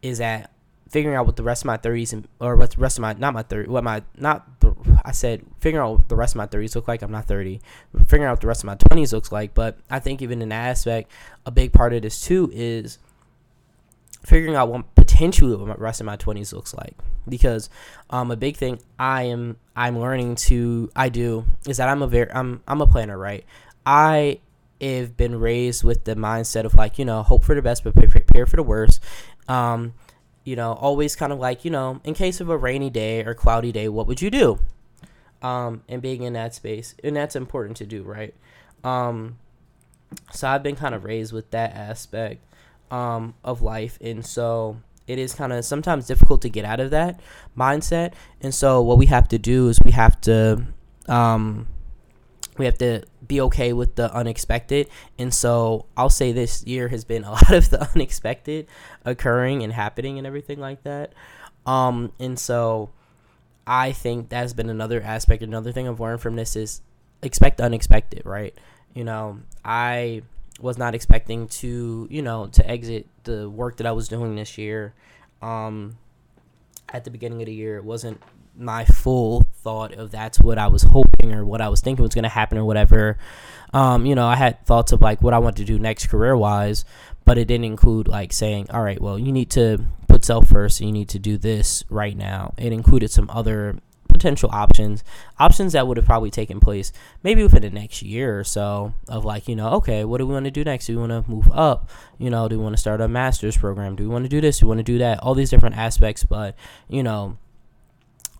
is 0.02 0.18
that 0.18 0.50
figuring 0.88 1.16
out 1.16 1.26
what 1.26 1.36
the 1.36 1.42
rest 1.42 1.62
of 1.62 1.66
my 1.66 1.76
30s 1.76 2.12
and 2.12 2.28
or 2.40 2.56
what 2.56 2.70
the 2.70 2.80
rest 2.80 2.98
of 2.98 3.02
my 3.02 3.12
not 3.14 3.34
my 3.34 3.42
30 3.42 3.68
what 3.68 3.82
my 3.82 4.02
not 4.16 4.60
the 4.60 4.74
I 5.04 5.12
said 5.12 5.44
figuring 5.60 5.84
out 5.84 5.92
what 5.92 6.08
the 6.08 6.16
rest 6.16 6.34
of 6.34 6.36
my 6.36 6.46
30s 6.46 6.74
look 6.74 6.86
like 6.86 7.02
I'm 7.02 7.10
not 7.10 7.26
30 7.26 7.60
figuring 8.06 8.24
out 8.24 8.32
what 8.32 8.40
the 8.40 8.46
rest 8.46 8.62
of 8.62 8.66
my 8.66 8.76
20s 8.76 9.12
looks 9.12 9.32
like 9.32 9.52
but 9.54 9.78
I 9.90 9.98
think 9.98 10.22
even 10.22 10.42
in 10.42 10.50
that 10.50 10.68
aspect 10.70 11.10
a 11.44 11.50
big 11.50 11.72
part 11.72 11.92
of 11.92 12.02
this 12.02 12.20
too 12.22 12.50
is 12.52 12.98
figuring 14.26 14.56
out 14.56 14.68
what 14.68 14.94
potentially 14.96 15.54
what 15.54 15.80
rest 15.80 16.00
of 16.00 16.06
my 16.06 16.16
20s 16.16 16.52
looks 16.52 16.74
like. 16.74 16.94
Because 17.28 17.70
um, 18.10 18.30
a 18.30 18.36
big 18.36 18.56
thing 18.56 18.80
I 18.98 19.24
am 19.24 19.56
I'm 19.74 19.98
learning 19.98 20.34
to 20.46 20.90
I 20.94 21.08
do 21.08 21.44
is 21.66 21.78
that 21.78 21.88
I'm 21.88 22.02
a 22.02 22.06
very 22.06 22.30
I'm 22.30 22.62
I'm 22.68 22.80
a 22.80 22.86
planner 22.86 23.16
right? 23.16 23.44
I 23.84 24.40
have 24.80 25.16
been 25.16 25.40
raised 25.40 25.84
with 25.84 26.04
the 26.04 26.14
mindset 26.14 26.64
of 26.64 26.74
like 26.74 26.98
you 26.98 27.04
know 27.04 27.22
hope 27.22 27.44
for 27.44 27.54
the 27.54 27.62
best 27.62 27.84
but 27.84 27.94
prepare 27.94 28.46
for 28.46 28.56
the 28.56 28.62
worst. 28.62 29.02
Um, 29.48 29.94
you 30.46 30.56
know 30.56 30.72
always 30.72 31.14
kind 31.14 31.32
of 31.32 31.38
like 31.38 31.64
you 31.64 31.70
know 31.70 32.00
in 32.04 32.14
case 32.14 32.40
of 32.40 32.48
a 32.48 32.56
rainy 32.56 32.88
day 32.88 33.22
or 33.22 33.34
cloudy 33.34 33.72
day 33.72 33.88
what 33.88 34.06
would 34.06 34.22
you 34.22 34.30
do 34.30 34.58
um, 35.42 35.82
and 35.88 36.00
being 36.00 36.22
in 36.22 36.32
that 36.32 36.54
space 36.54 36.94
and 37.04 37.14
that's 37.14 37.36
important 37.36 37.76
to 37.76 37.84
do 37.84 38.02
right 38.02 38.34
um, 38.84 39.38
so 40.32 40.48
I've 40.48 40.62
been 40.62 40.76
kind 40.76 40.94
of 40.94 41.04
raised 41.04 41.32
with 41.32 41.50
that 41.50 41.74
aspect 41.74 42.42
um, 42.90 43.34
of 43.44 43.62
life. 43.62 43.98
And 44.00 44.24
so 44.24 44.78
it 45.06 45.18
is 45.18 45.34
kind 45.34 45.52
of 45.52 45.64
sometimes 45.64 46.06
difficult 46.06 46.42
to 46.42 46.48
get 46.48 46.64
out 46.64 46.80
of 46.80 46.90
that 46.90 47.20
mindset. 47.56 48.12
And 48.40 48.54
so 48.54 48.80
what 48.82 48.98
we 48.98 49.06
have 49.06 49.28
to 49.28 49.38
do 49.38 49.68
is 49.68 49.78
we 49.84 49.92
have 49.92 50.20
to 50.22 50.64
um, 51.08 51.66
we 52.58 52.64
have 52.64 52.78
to 52.78 53.02
be 53.26 53.40
okay 53.42 53.72
with 53.72 53.94
the 53.96 54.12
unexpected. 54.12 54.88
And 55.18 55.32
so 55.32 55.86
I'll 55.96 56.10
say 56.10 56.32
this 56.32 56.64
year 56.64 56.88
has 56.88 57.04
been 57.04 57.24
a 57.24 57.30
lot 57.32 57.52
of 57.52 57.70
the 57.70 57.88
unexpected 57.94 58.66
occurring 59.04 59.62
and 59.62 59.72
happening 59.72 60.18
and 60.18 60.26
everything 60.26 60.60
like 60.60 60.82
that. 60.84 61.12
Um, 61.64 62.12
and 62.20 62.38
so 62.38 62.90
I 63.66 63.92
think 63.92 64.28
that's 64.28 64.52
been 64.52 64.70
another 64.70 65.02
aspect. 65.02 65.42
Another 65.42 65.72
thing 65.72 65.88
I've 65.88 66.00
learned 66.00 66.20
from 66.20 66.36
this 66.36 66.54
is 66.54 66.82
expect 67.22 67.60
unexpected, 67.60 68.22
right? 68.24 68.54
You 68.94 69.04
know, 69.04 69.40
I 69.64 70.22
was 70.60 70.78
not 70.78 70.94
expecting 70.94 71.48
to, 71.48 72.06
you 72.10 72.22
know, 72.22 72.46
to 72.46 72.70
exit 72.70 73.06
the 73.24 73.50
work 73.50 73.76
that 73.78 73.86
I 73.86 73.92
was 73.92 74.08
doing 74.08 74.36
this 74.36 74.56
year. 74.56 74.94
Um, 75.42 75.98
at 76.92 77.04
the 77.04 77.10
beginning 77.10 77.42
of 77.42 77.46
the 77.46 77.54
year, 77.54 77.76
it 77.76 77.84
wasn't 77.84 78.22
my 78.56 78.84
full 78.84 79.44
thought 79.66 79.94
of 79.94 80.12
that's 80.12 80.38
what 80.38 80.58
I 80.58 80.68
was 80.68 80.84
hoping 80.84 81.32
or 81.32 81.44
what 81.44 81.60
I 81.60 81.68
was 81.68 81.80
thinking 81.80 82.04
was 82.04 82.14
going 82.14 82.22
to 82.22 82.28
happen 82.28 82.56
or 82.56 82.64
whatever. 82.64 83.18
Um, 83.74 84.06
you 84.06 84.14
know, 84.14 84.24
I 84.24 84.36
had 84.36 84.64
thoughts 84.64 84.92
of 84.92 85.00
like 85.00 85.20
what 85.22 85.34
I 85.34 85.40
want 85.40 85.56
to 85.56 85.64
do 85.64 85.76
next 85.76 86.06
career 86.06 86.36
wise, 86.36 86.84
but 87.24 87.36
it 87.36 87.46
didn't 87.46 87.64
include 87.64 88.06
like 88.06 88.32
saying, 88.32 88.70
all 88.70 88.84
right, 88.84 89.02
well, 89.02 89.18
you 89.18 89.32
need 89.32 89.50
to 89.50 89.84
put 90.06 90.24
self 90.24 90.46
first 90.46 90.78
and 90.78 90.88
you 90.88 90.92
need 90.92 91.08
to 91.08 91.18
do 91.18 91.36
this 91.36 91.82
right 91.90 92.16
now. 92.16 92.54
It 92.56 92.72
included 92.72 93.10
some 93.10 93.28
other 93.28 93.80
potential 94.06 94.48
options, 94.52 95.02
options 95.40 95.72
that 95.72 95.88
would 95.88 95.96
have 95.96 96.06
probably 96.06 96.30
taken 96.30 96.60
place 96.60 96.92
maybe 97.24 97.42
within 97.42 97.62
the 97.62 97.70
next 97.70 98.02
year 98.02 98.38
or 98.38 98.44
so 98.44 98.94
of 99.08 99.24
like, 99.24 99.48
you 99.48 99.56
know, 99.56 99.70
okay, 99.70 100.04
what 100.04 100.18
do 100.18 100.26
we 100.28 100.32
want 100.32 100.44
to 100.44 100.52
do 100.52 100.62
next? 100.62 100.86
Do 100.86 100.94
we 100.94 101.08
want 101.08 101.26
to 101.26 101.28
move 101.28 101.50
up? 101.52 101.90
You 102.18 102.30
know, 102.30 102.48
do 102.48 102.56
we 102.56 102.62
want 102.62 102.76
to 102.76 102.80
start 102.80 103.00
a 103.00 103.08
master's 103.08 103.56
program? 103.56 103.96
Do 103.96 104.04
we 104.04 104.10
want 104.10 104.24
to 104.24 104.28
do 104.28 104.40
this? 104.40 104.60
Do 104.60 104.66
we 104.66 104.68
want 104.68 104.78
to 104.78 104.84
do 104.84 104.98
that? 104.98 105.18
All 105.24 105.34
these 105.34 105.50
different 105.50 105.76
aspects, 105.76 106.22
but, 106.22 106.54
you 106.88 107.02
know, 107.02 107.36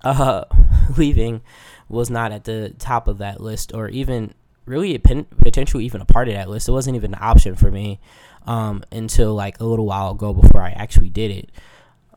uh, 0.05 0.45
leaving 0.97 1.43
was 1.89 2.11
not 2.11 2.33
at 2.33 2.45
the 2.45 2.75
top 2.79 3.09
of 3.09 3.19
that 3.19 3.41
list 3.41 3.73
or 3.75 3.89
even 3.89 4.35
really 4.65 4.99
potentially 4.99 5.85
even 5.85 6.01
a 6.01 6.05
part 6.05 6.29
of 6.29 6.35
that 6.35 6.49
list. 6.49 6.69
It 6.69 6.73
wasn't 6.73 6.97
even 6.97 7.15
an 7.15 7.21
option 7.23 7.55
for 7.55 7.71
me 7.71 8.01
um, 8.47 8.83
until 8.91 9.35
like 9.35 9.61
a 9.61 9.65
little 9.65 9.87
while 9.87 10.13
ago 10.13 10.33
before 10.33 10.63
I 10.63 10.71
actually 10.71 11.09
did 11.09 11.31
it. 11.31 11.51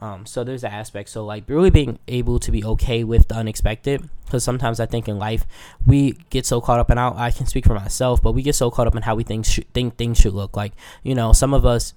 Um, 0.02 0.26
so 0.26 0.44
there's 0.44 0.62
that 0.62 0.72
aspect. 0.72 1.10
So 1.10 1.26
like 1.26 1.44
really 1.48 1.70
being 1.70 2.00
able 2.08 2.39
to 2.39 2.52
be 2.52 2.63
okay 2.63 3.04
with 3.04 3.28
the 3.28 3.36
unexpected, 3.36 4.10
because 4.26 4.44
sometimes 4.44 4.80
I 4.80 4.86
think 4.86 5.08
in 5.08 5.20
life 5.20 5.46
we 5.86 6.13
get 6.30 6.46
so 6.46 6.62
caught 6.62 6.80
up, 6.80 6.89
and 6.89 7.00
I, 7.00 7.12
I 7.28 7.32
can 7.32 7.48
speak 7.48 7.65
for 7.65 7.74
myself, 7.74 8.22
but 8.22 8.32
we 8.32 8.42
get 8.42 8.56
so 8.56 8.72
caught 8.72 8.88
up 8.88 8.96
in 8.96 9.02
how 9.02 9.15
we 9.15 9.24
think 9.24 9.46
sh- 9.46 9.60
think 9.74 9.98
things 9.98 10.18
should 10.18 10.34
look. 10.34 10.56
Like 10.56 10.72
you 11.04 11.15
know, 11.15 11.34
some 11.34 11.54
of 11.54 11.65
us 11.65 11.94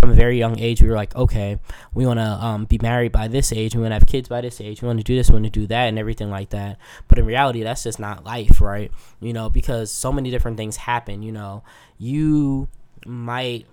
from 0.00 0.10
a 0.10 0.14
very 0.14 0.38
young 0.38 0.58
age 0.58 0.82
we 0.82 0.88
were 0.88 0.96
like, 0.96 1.14
okay, 1.14 1.58
we 1.94 2.06
want 2.06 2.18
to 2.18 2.24
um, 2.24 2.64
be 2.64 2.78
married 2.82 3.12
by 3.12 3.28
this 3.28 3.52
age, 3.52 3.74
we 3.74 3.82
want 3.82 3.92
to 3.92 3.96
have 3.96 4.06
kids 4.06 4.28
by 4.28 4.40
this 4.40 4.60
age, 4.60 4.82
we 4.82 4.86
want 4.86 4.98
to 4.98 5.04
do 5.04 5.16
this, 5.16 5.28
we 5.28 5.34
want 5.34 5.44
to 5.44 5.50
do 5.50 5.66
that, 5.66 5.86
and 5.86 5.98
everything 5.98 6.30
like 6.30 6.50
that. 6.50 6.78
But 7.08 7.18
in 7.18 7.26
reality, 7.26 7.62
that's 7.62 7.84
just 7.84 8.00
not 8.00 8.24
life, 8.24 8.60
right? 8.60 8.90
You 9.20 9.32
know, 9.32 9.48
because 9.48 9.90
so 9.90 10.12
many 10.12 10.30
different 10.30 10.56
things 10.56 10.76
happen. 10.76 11.22
You 11.22 11.32
know, 11.32 11.62
you 11.98 12.68
might 13.06 13.66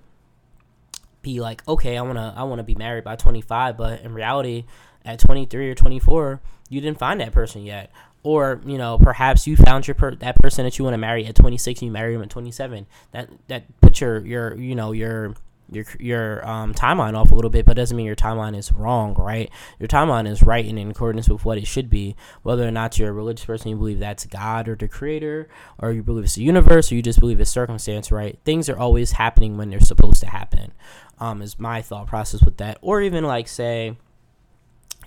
be 1.21 1.39
like, 1.39 1.67
okay, 1.67 1.97
I 1.97 2.01
wanna 2.01 2.33
I 2.35 2.43
wanna 2.43 2.63
be 2.63 2.75
married 2.75 3.03
by 3.03 3.15
25, 3.15 3.77
but 3.77 4.01
in 4.01 4.13
reality, 4.13 4.65
at 5.05 5.19
23 5.19 5.69
or 5.69 5.75
24, 5.75 6.41
you 6.69 6.81
didn't 6.81 6.99
find 6.99 7.19
that 7.21 7.31
person 7.31 7.63
yet. 7.63 7.91
Or 8.23 8.61
you 8.65 8.77
know, 8.77 8.97
perhaps 8.97 9.47
you 9.47 9.57
found 9.57 9.87
your 9.87 9.95
per- 9.95 10.15
that 10.15 10.37
person 10.37 10.63
that 10.63 10.77
you 10.77 10.85
want 10.85 10.93
to 10.93 10.97
marry 10.99 11.25
at 11.25 11.35
26, 11.35 11.81
and 11.81 11.87
you 11.87 11.91
marry 11.91 12.13
him 12.13 12.21
at 12.21 12.29
27. 12.29 12.85
That 13.11 13.29
that 13.47 13.81
puts 13.81 13.99
your 13.99 14.25
your 14.25 14.55
you 14.55 14.75
know 14.75 14.93
your 14.93 15.35
your 15.75 15.85
your 15.99 16.47
um, 16.47 16.73
timeline 16.73 17.15
off 17.15 17.31
a 17.31 17.35
little 17.35 17.49
bit, 17.49 17.65
but 17.65 17.75
doesn't 17.75 17.95
mean 17.95 18.05
your 18.05 18.15
timeline 18.15 18.57
is 18.57 18.71
wrong, 18.71 19.13
right? 19.15 19.49
Your 19.79 19.87
timeline 19.87 20.27
is 20.27 20.43
right 20.43 20.65
and 20.65 20.77
in 20.79 20.91
accordance 20.91 21.29
with 21.29 21.45
what 21.45 21.57
it 21.57 21.67
should 21.67 21.89
be. 21.89 22.15
Whether 22.43 22.67
or 22.67 22.71
not 22.71 22.97
you're 22.97 23.09
a 23.09 23.13
religious 23.13 23.45
person, 23.45 23.69
you 23.69 23.75
believe 23.75 23.99
that's 23.99 24.25
God 24.25 24.67
or 24.67 24.75
the 24.75 24.87
Creator, 24.87 25.47
or 25.79 25.91
you 25.91 26.03
believe 26.03 26.25
it's 26.25 26.35
the 26.35 26.43
universe, 26.43 26.91
or 26.91 26.95
you 26.95 27.01
just 27.01 27.19
believe 27.19 27.39
it's 27.39 27.51
circumstance, 27.51 28.11
right? 28.11 28.37
Things 28.45 28.69
are 28.69 28.77
always 28.77 29.13
happening 29.13 29.57
when 29.57 29.69
they're 29.69 29.79
supposed 29.79 30.21
to 30.21 30.29
happen. 30.29 30.73
Um, 31.19 31.41
is 31.41 31.59
my 31.59 31.81
thought 31.81 32.07
process 32.07 32.41
with 32.41 32.57
that, 32.57 32.77
or 32.81 33.01
even 33.01 33.23
like 33.23 33.47
say, 33.47 33.95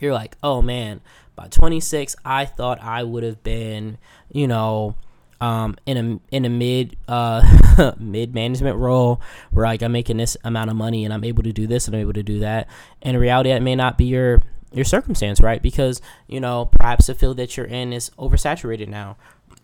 you're 0.00 0.14
like, 0.14 0.36
oh 0.42 0.62
man, 0.62 1.00
by 1.34 1.48
26, 1.48 2.16
I 2.24 2.44
thought 2.44 2.82
I 2.82 3.02
would 3.02 3.22
have 3.22 3.42
been, 3.42 3.98
you 4.30 4.46
know 4.46 4.96
um, 5.40 5.76
in 5.84 5.96
a 5.96 6.34
in 6.34 6.44
a 6.44 6.48
mid 6.48 6.96
uh, 7.08 7.92
mid 7.98 8.34
management 8.34 8.76
role 8.76 9.20
where 9.50 9.66
like 9.66 9.82
I'm 9.82 9.92
making 9.92 10.16
this 10.16 10.36
amount 10.44 10.70
of 10.70 10.76
money 10.76 11.04
and 11.04 11.12
I'm 11.12 11.24
able 11.24 11.42
to 11.42 11.52
do 11.52 11.66
this 11.66 11.86
and 11.86 11.94
I'm 11.94 12.02
able 12.02 12.14
to 12.14 12.22
do 12.22 12.40
that. 12.40 12.68
And 13.02 13.16
in 13.16 13.20
reality, 13.20 13.50
that 13.50 13.62
may 13.62 13.74
not 13.74 13.98
be 13.98 14.06
your 14.06 14.40
your 14.72 14.84
circumstance, 14.84 15.40
right? 15.40 15.62
Because 15.62 16.00
you 16.26 16.40
know 16.40 16.66
perhaps 16.66 17.06
the 17.06 17.14
field 17.14 17.36
that 17.36 17.56
you're 17.56 17.66
in 17.66 17.92
is 17.92 18.10
oversaturated 18.18 18.88
now, 18.88 19.16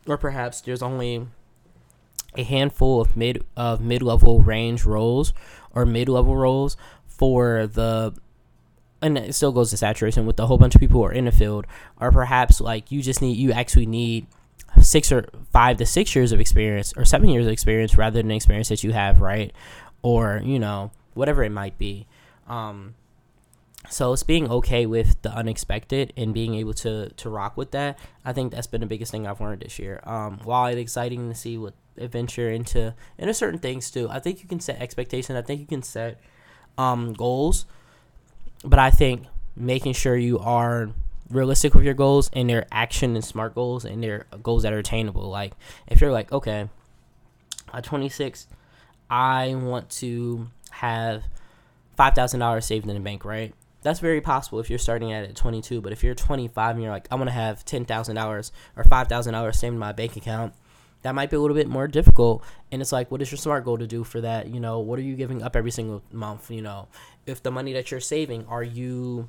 or 0.07 0.17
perhaps 0.17 0.61
there's 0.61 0.83
only 0.83 1.27
a 2.37 2.43
handful 2.43 3.01
of 3.01 3.17
mid 3.17 3.45
of 3.57 3.81
mid 3.81 4.03
level 4.03 4.41
range 4.41 4.85
roles 4.85 5.33
or 5.75 5.85
mid 5.85 6.09
level 6.09 6.37
roles 6.37 6.77
for 7.07 7.67
the 7.67 8.15
and 9.03 9.19
it 9.19 9.35
still 9.35 9.53
goes 9.53 9.71
to 9.71 9.77
saturation 9.77 10.27
with 10.27 10.39
a 10.39 10.47
whole 10.47 10.59
bunch 10.59 10.75
of 10.75 10.81
people 10.81 11.01
who 11.01 11.07
are 11.07 11.13
in 11.13 11.25
the 11.25 11.33
field, 11.33 11.67
or 12.01 12.13
perhaps 12.13 12.61
like 12.61 12.91
you 12.93 13.03
just 13.03 13.21
need 13.21 13.37
you 13.37 13.53
actually 13.53 13.87
need 13.87 14.27
six 14.81 15.13
or 15.13 15.29
five 15.53 15.77
to 15.79 15.87
six 15.87 16.15
years 16.15 16.33
of 16.33 16.41
experience 16.41 16.93
or 16.97 17.05
seven 17.05 17.29
years 17.29 17.47
of 17.47 17.53
experience 17.53 17.97
rather 17.97 18.23
than 18.23 18.31
experience 18.31 18.69
that 18.69 18.83
you 18.83 18.93
have, 18.93 19.21
right? 19.21 19.53
Or, 20.03 20.41
you 20.45 20.59
know, 20.59 20.91
whatever 21.15 21.43
it 21.45 21.51
might 21.51 21.79
be. 21.79 22.07
Um, 22.49 22.95
so 23.91 24.13
it's 24.13 24.23
being 24.23 24.51
okay 24.51 24.87
with 24.87 25.21
the 25.23 25.31
unexpected 25.31 26.13
and 26.17 26.33
being 26.33 26.55
able 26.55 26.75
to 26.75 27.09
to 27.11 27.29
rock 27.29 27.57
with 27.57 27.73
that. 27.73 27.99
I 28.25 28.33
think 28.33 28.53
that's 28.53 28.67
been 28.67 28.81
the 28.81 28.87
biggest 28.87 29.11
thing 29.11 29.27
I've 29.27 29.41
learned 29.41 29.63
this 29.63 29.79
year. 29.79 30.01
Um, 30.05 30.41
while 30.45 30.67
it's 30.67 30.79
exciting 30.79 31.29
to 31.29 31.35
see 31.35 31.59
what 31.59 31.75
adventure 31.99 32.51
into 32.51 32.95
into 33.19 33.35
certain 33.35 33.59
things 33.59 33.91
too. 33.91 34.09
I 34.11 34.21
think 34.21 34.43
you 34.43 34.49
can 34.49 34.61
set 34.61 34.81
expectations. 34.81 35.37
I 35.37 35.43
think 35.43 35.61
you 35.61 35.67
can 35.67 35.83
set 35.83 36.21
um, 36.79 37.13
goals, 37.13 37.67
but 38.65 38.79
I 38.79 38.91
think 38.91 39.27
making 39.57 39.93
sure 39.93 40.17
you 40.17 40.39
are 40.39 40.91
realistic 41.31 41.75
with 41.75 41.85
your 41.85 41.95
goals 41.95 42.31
and 42.33 42.49
their 42.49 42.67
action 42.71 43.15
and 43.15 43.25
smart 43.25 43.55
goals 43.55 43.85
and 43.85 44.03
their 44.03 44.27
goals 44.43 44.63
that 44.63 44.73
are 44.73 44.79
attainable. 44.79 45.29
Like 45.29 45.53
if 45.87 46.01
you're 46.01 46.13
like, 46.13 46.33
okay, 46.33 46.69
at 47.73 47.85
26, 47.85 48.47
I 49.11 49.55
want 49.55 49.91
to 49.91 50.49
have 50.71 51.25
five 51.97 52.15
thousand 52.15 52.41
dollars 52.41 52.67
saved 52.67 52.89
in 52.89 52.95
the 52.95 53.01
bank, 53.01 53.25
right? 53.25 53.55
That's 53.83 54.01
very 54.01 54.21
possible 54.21 54.61
if 54.61 54.71
you're 54.71 54.79
starting 54.79 55.13
at 55.13 55.25
at 55.25 55.35
22. 55.35 55.81
But 55.81 55.93
if 55.93 56.05
you're 56.05 56.15
25 56.15 56.77
and 56.77 56.83
you're 56.83 56.93
like, 56.93 57.09
I 57.11 57.17
want 57.17 57.29
to 57.29 57.35
have 57.35 57.65
ten 57.65 57.85
thousand 57.85 58.17
dollars 58.17 58.53
or 58.77 58.85
five 58.85 59.09
thousand 59.09 59.35
dollars 59.35 59.59
saved 59.59 59.75
in 59.75 59.79
my 59.79 59.93
bank 59.93 60.17
account, 60.17 60.55
that 61.03 61.15
might 61.15 61.31
be 61.31 61.37
a 61.37 61.41
little 61.41 61.57
bit 61.57 61.69
more 61.69 61.89
difficult. 61.89 62.45
And 62.71 62.81
it's 62.81 62.93
like, 62.93 63.11
what 63.11 63.21
is 63.23 63.31
your 63.31 63.39
smart 63.39 63.65
goal 63.65 63.79
to 63.79 63.87
do 63.87 64.05
for 64.05 64.21
that? 64.21 64.49
You 64.49 64.61
know, 64.61 64.81
what 64.81 64.99
are 64.99 65.03
you 65.03 65.17
giving 65.17 65.43
up 65.43 65.57
every 65.57 65.71
single 65.71 66.03
month? 66.13 66.51
You 66.51 66.63
know, 66.63 66.89
if 67.27 67.43
the 67.43 67.51
money 67.51 67.73
that 67.75 67.91
you're 67.91 68.01
saving, 68.01 68.47
are 68.47 68.63
you 68.63 69.29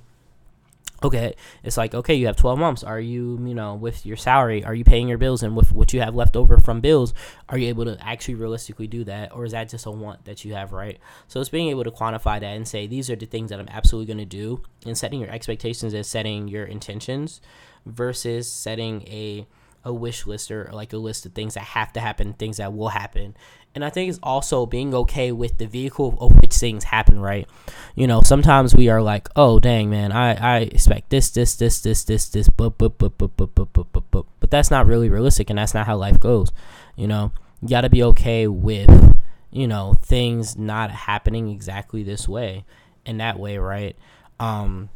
okay 1.04 1.36
it's 1.64 1.78
like 1.78 1.94
okay 1.94 2.14
you 2.14 2.26
have 2.28 2.36
12 2.36 2.60
months. 2.60 2.84
Are 2.84 3.00
you 3.00 3.40
you 3.46 3.54
know 3.54 3.76
with 3.76 4.06
your 4.06 4.18
salary 4.18 4.64
are 4.64 4.74
you 4.74 4.84
paying 4.84 5.08
your 5.08 5.18
bills? 5.18 5.44
And 5.44 5.56
with 5.56 5.72
what 5.72 5.94
you 5.94 6.02
have 6.02 6.16
left 6.16 6.36
over 6.36 6.58
from 6.58 6.82
bills 6.82 7.14
are 7.50 7.58
you 7.58 7.68
able 7.68 7.86
to 7.86 7.98
actually 8.02 8.36
realistically 8.36 8.88
do 8.88 9.04
that? 9.06 9.34
Or 9.36 9.46
is 9.46 9.52
that 9.52 9.70
just 9.70 9.86
a 9.86 9.92
want 9.92 10.26
that 10.26 10.46
you 10.46 10.54
have 10.54 10.72
right? 10.72 11.00
So 11.28 11.40
it's 11.40 11.50
being 11.50 11.70
able 11.70 11.84
to 11.84 11.92
quantify 11.92 12.40
that 12.40 12.56
and 12.56 12.68
say 12.68 12.88
these 12.88 13.10
are 13.10 13.16
the 13.16 13.26
things 13.26 13.50
that 13.50 13.60
i'm 13.60 13.70
absolutely 13.70 14.14
going 14.14 14.30
to 14.30 14.38
do 14.38 14.62
and 14.86 14.98
setting 14.98 15.20
your 15.20 15.30
expectations 15.30 15.94
and 15.94 16.06
setting 16.06 16.48
your 16.48 16.66
intentions 16.66 17.42
versus 17.86 18.52
setting 18.52 19.02
a 19.08 19.46
a 19.86 19.94
wish 19.94 20.26
list 20.26 20.50
or 20.52 20.70
like 20.72 20.94
a 20.94 20.98
list 20.98 21.26
of 21.26 21.34
things 21.34 21.56
that 21.56 21.62
have 21.62 21.92
to 21.92 22.00
happen 22.00 22.34
things 22.34 22.58
that 22.58 22.74
will 22.74 22.90
happen 22.90 23.36
and 23.76 23.84
I 23.84 23.90
think 23.90 24.10
it's 24.10 24.20
also 24.22 24.66
being 24.66 24.94
okay 24.94 25.32
with 25.32 25.58
the 25.58 25.66
vehicle 25.66 26.16
of 26.22 26.40
which 26.42 26.54
things 26.54 26.84
happen, 26.84 27.20
right? 27.20 27.48
You 27.96 28.06
know, 28.06 28.22
sometimes 28.22 28.76
we 28.76 28.90
are 28.90 29.02
like, 29.02 29.28
oh 29.36 29.60
dang 29.60 29.90
man, 29.90 30.12
I, 30.12 30.34
I 30.34 30.60
expect 30.60 31.10
this, 31.10 31.32
this, 31.32 31.56
this, 31.56 31.82
this, 31.82 32.04
this, 32.04 32.30
this, 32.30 32.50
but 32.50 32.78
but 32.78 32.98
but 32.98 33.18
but 33.18 33.36
but 33.36 33.56
but 33.56 33.74
but 33.74 33.92
but 33.92 34.12
but 34.12 34.26
but 34.40 34.52
that's 34.52 34.70
not 34.70 34.86
really 34.86 35.10
realistic 35.10 35.50
and 35.50 35.58
that's 35.58 35.74
not 35.74 35.88
how 35.88 35.98
life 35.98 36.20
goes. 36.20 36.52
You 36.96 37.08
know, 37.08 37.32
you 37.62 37.70
gotta 37.70 37.90
be 37.90 38.04
okay 38.04 38.48
with, 38.48 39.18
you 39.50 39.68
know, 39.68 39.96
things 40.00 40.56
not 40.56 40.92
happening 40.92 41.50
exactly 41.50 42.04
this 42.04 42.28
way 42.30 42.66
in 43.06 43.18
that 43.18 43.40
way, 43.40 43.58
right? 43.58 43.96
Um 44.40 44.90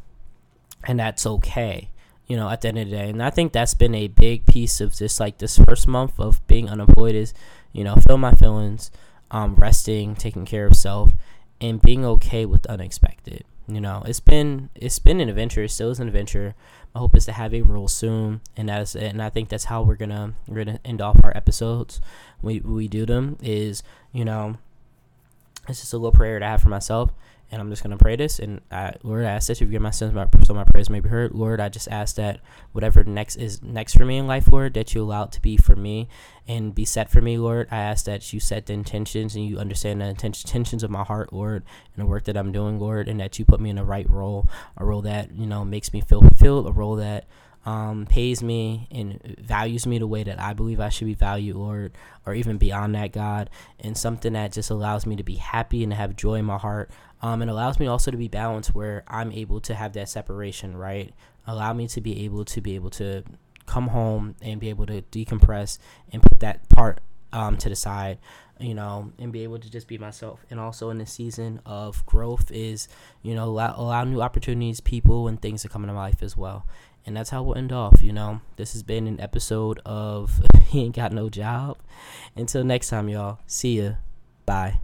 and 0.84 1.00
that's 1.00 1.26
okay 1.26 1.90
you 2.28 2.36
know, 2.36 2.48
at 2.48 2.60
the 2.60 2.68
end 2.68 2.78
of 2.78 2.90
the 2.90 2.96
day. 2.96 3.08
And 3.08 3.22
I 3.22 3.30
think 3.30 3.52
that's 3.52 3.74
been 3.74 3.94
a 3.94 4.08
big 4.08 4.46
piece 4.46 4.80
of 4.80 4.94
just 4.94 5.18
like 5.18 5.38
this 5.38 5.58
first 5.58 5.88
month 5.88 6.20
of 6.20 6.46
being 6.46 6.68
unemployed 6.68 7.14
is 7.14 7.34
you 7.72 7.84
know, 7.84 7.96
feel 7.96 8.18
my 8.18 8.34
feelings, 8.34 8.90
um, 9.30 9.54
resting, 9.54 10.14
taking 10.14 10.44
care 10.44 10.66
of 10.66 10.76
self, 10.76 11.12
and 11.60 11.82
being 11.82 12.04
okay 12.04 12.46
with 12.46 12.62
the 12.62 12.70
unexpected. 12.70 13.44
You 13.66 13.80
know, 13.80 14.02
it's 14.06 14.20
been 14.20 14.70
it's 14.74 14.98
been 14.98 15.20
an 15.20 15.28
adventure. 15.28 15.62
It 15.62 15.70
still 15.70 15.90
is 15.90 16.00
an 16.00 16.08
adventure. 16.08 16.54
My 16.94 17.00
hope 17.00 17.14
is 17.14 17.26
to 17.26 17.32
have 17.32 17.52
a 17.52 17.62
rule 17.62 17.88
soon, 17.88 18.40
and 18.56 18.68
that's 18.68 18.94
it. 18.94 19.12
And 19.12 19.22
I 19.22 19.28
think 19.28 19.50
that's 19.50 19.64
how 19.64 19.82
we're 19.82 19.96
gonna 19.96 20.32
we're 20.46 20.64
gonna 20.64 20.80
end 20.84 21.02
off 21.02 21.20
our 21.22 21.36
episodes. 21.36 22.00
We 22.40 22.60
we 22.60 22.88
do 22.88 23.04
them 23.04 23.36
is 23.42 23.82
you 24.12 24.24
know, 24.24 24.56
it's 25.68 25.80
just 25.80 25.92
a 25.92 25.98
little 25.98 26.12
prayer 26.12 26.38
to 26.38 26.46
have 26.46 26.62
for 26.62 26.70
myself 26.70 27.12
and 27.50 27.60
I'm 27.60 27.70
just 27.70 27.82
gonna 27.82 27.96
pray 27.96 28.16
this. 28.16 28.38
And 28.38 28.60
I, 28.70 28.94
Lord, 29.02 29.24
I 29.24 29.30
ask 29.30 29.48
that 29.48 29.60
you 29.60 29.66
forgive 29.66 29.82
my 29.82 29.90
sins, 29.90 30.14
so 30.46 30.54
my 30.54 30.64
prayers 30.64 30.90
may 30.90 31.00
be 31.00 31.08
heard. 31.08 31.32
Lord, 31.32 31.60
I 31.60 31.68
just 31.68 31.88
ask 31.88 32.16
that 32.16 32.40
whatever 32.72 33.04
next 33.04 33.36
is 33.36 33.62
next 33.62 33.96
for 33.96 34.04
me 34.04 34.18
in 34.18 34.26
life, 34.26 34.48
Lord, 34.50 34.74
that 34.74 34.94
you 34.94 35.02
allow 35.02 35.24
it 35.24 35.32
to 35.32 35.42
be 35.42 35.56
for 35.56 35.76
me 35.76 36.08
and 36.46 36.74
be 36.74 36.84
set 36.84 37.10
for 37.10 37.20
me, 37.20 37.38
Lord. 37.38 37.68
I 37.70 37.78
ask 37.78 38.04
that 38.06 38.32
you 38.32 38.40
set 38.40 38.66
the 38.66 38.72
intentions 38.72 39.34
and 39.34 39.46
you 39.46 39.58
understand 39.58 40.00
the 40.00 40.06
intentions 40.06 40.82
of 40.82 40.90
my 40.90 41.04
heart, 41.04 41.32
Lord, 41.32 41.64
and 41.94 42.04
the 42.04 42.08
work 42.08 42.24
that 42.24 42.36
I'm 42.36 42.52
doing, 42.52 42.78
Lord, 42.78 43.08
and 43.08 43.20
that 43.20 43.38
you 43.38 43.44
put 43.44 43.60
me 43.60 43.70
in 43.70 43.76
the 43.76 43.84
right 43.84 44.08
role, 44.08 44.48
a 44.76 44.84
role 44.84 45.02
that 45.02 45.32
you 45.32 45.46
know 45.46 45.64
makes 45.64 45.92
me 45.92 46.00
feel 46.00 46.20
fulfilled, 46.20 46.68
a 46.68 46.72
role 46.72 46.96
that 46.96 47.26
um, 47.68 48.06
pays 48.06 48.42
me 48.42 48.88
and 48.90 49.36
values 49.40 49.86
me 49.86 49.98
the 49.98 50.06
way 50.06 50.22
that 50.22 50.40
I 50.40 50.54
believe 50.54 50.80
I 50.80 50.88
should 50.88 51.06
be 51.06 51.14
valued, 51.14 51.56
Lord, 51.56 51.92
or 52.24 52.32
even 52.32 52.56
beyond 52.56 52.94
that, 52.94 53.12
God, 53.12 53.50
and 53.78 53.96
something 53.96 54.32
that 54.32 54.52
just 54.52 54.70
allows 54.70 55.04
me 55.04 55.16
to 55.16 55.22
be 55.22 55.34
happy 55.34 55.82
and 55.82 55.92
to 55.92 55.96
have 55.96 56.16
joy 56.16 56.36
in 56.36 56.46
my 56.46 56.56
heart. 56.56 56.90
Um, 57.20 57.42
and 57.42 57.50
allows 57.50 57.80
me 57.80 57.86
also 57.86 58.10
to 58.10 58.16
be 58.16 58.28
balanced 58.28 58.74
where 58.74 59.04
I'm 59.08 59.32
able 59.32 59.60
to 59.62 59.74
have 59.74 59.92
that 59.94 60.08
separation, 60.08 60.76
right? 60.76 61.12
Allow 61.46 61.72
me 61.72 61.88
to 61.88 62.00
be 62.00 62.24
able 62.24 62.44
to 62.44 62.60
be 62.60 62.74
able 62.74 62.90
to 62.90 63.24
come 63.66 63.88
home 63.88 64.36
and 64.40 64.60
be 64.60 64.68
able 64.68 64.86
to 64.86 65.02
decompress 65.02 65.78
and 66.12 66.22
put 66.22 66.40
that 66.40 66.68
part 66.68 67.00
um, 67.32 67.56
to 67.58 67.68
the 67.68 67.76
side 67.76 68.18
you 68.60 68.74
know, 68.74 69.12
and 69.18 69.32
be 69.32 69.42
able 69.42 69.58
to 69.58 69.70
just 69.70 69.86
be 69.88 69.98
myself. 69.98 70.44
And 70.50 70.58
also 70.58 70.90
in 70.90 70.98
the 70.98 71.06
season 71.06 71.60
of 71.64 72.04
growth 72.06 72.50
is, 72.50 72.88
you 73.22 73.34
know, 73.34 73.44
allow, 73.44 73.74
allow 73.76 74.04
new 74.04 74.20
opportunities, 74.20 74.80
people, 74.80 75.28
and 75.28 75.40
things 75.40 75.62
to 75.62 75.68
come 75.68 75.84
into 75.84 75.94
my 75.94 76.00
life 76.00 76.22
as 76.22 76.36
well. 76.36 76.66
And 77.06 77.16
that's 77.16 77.30
how 77.30 77.42
we'll 77.42 77.56
end 77.56 77.72
off, 77.72 78.02
you 78.02 78.12
know. 78.12 78.40
This 78.56 78.72
has 78.72 78.82
been 78.82 79.06
an 79.06 79.20
episode 79.20 79.80
of 79.86 80.42
He 80.68 80.82
Ain't 80.84 80.96
Got 80.96 81.12
No 81.12 81.28
Job. 81.28 81.78
Until 82.36 82.64
next 82.64 82.88
time, 82.88 83.08
y'all. 83.08 83.38
See 83.46 83.80
ya. 83.80 83.92
Bye. 84.44 84.80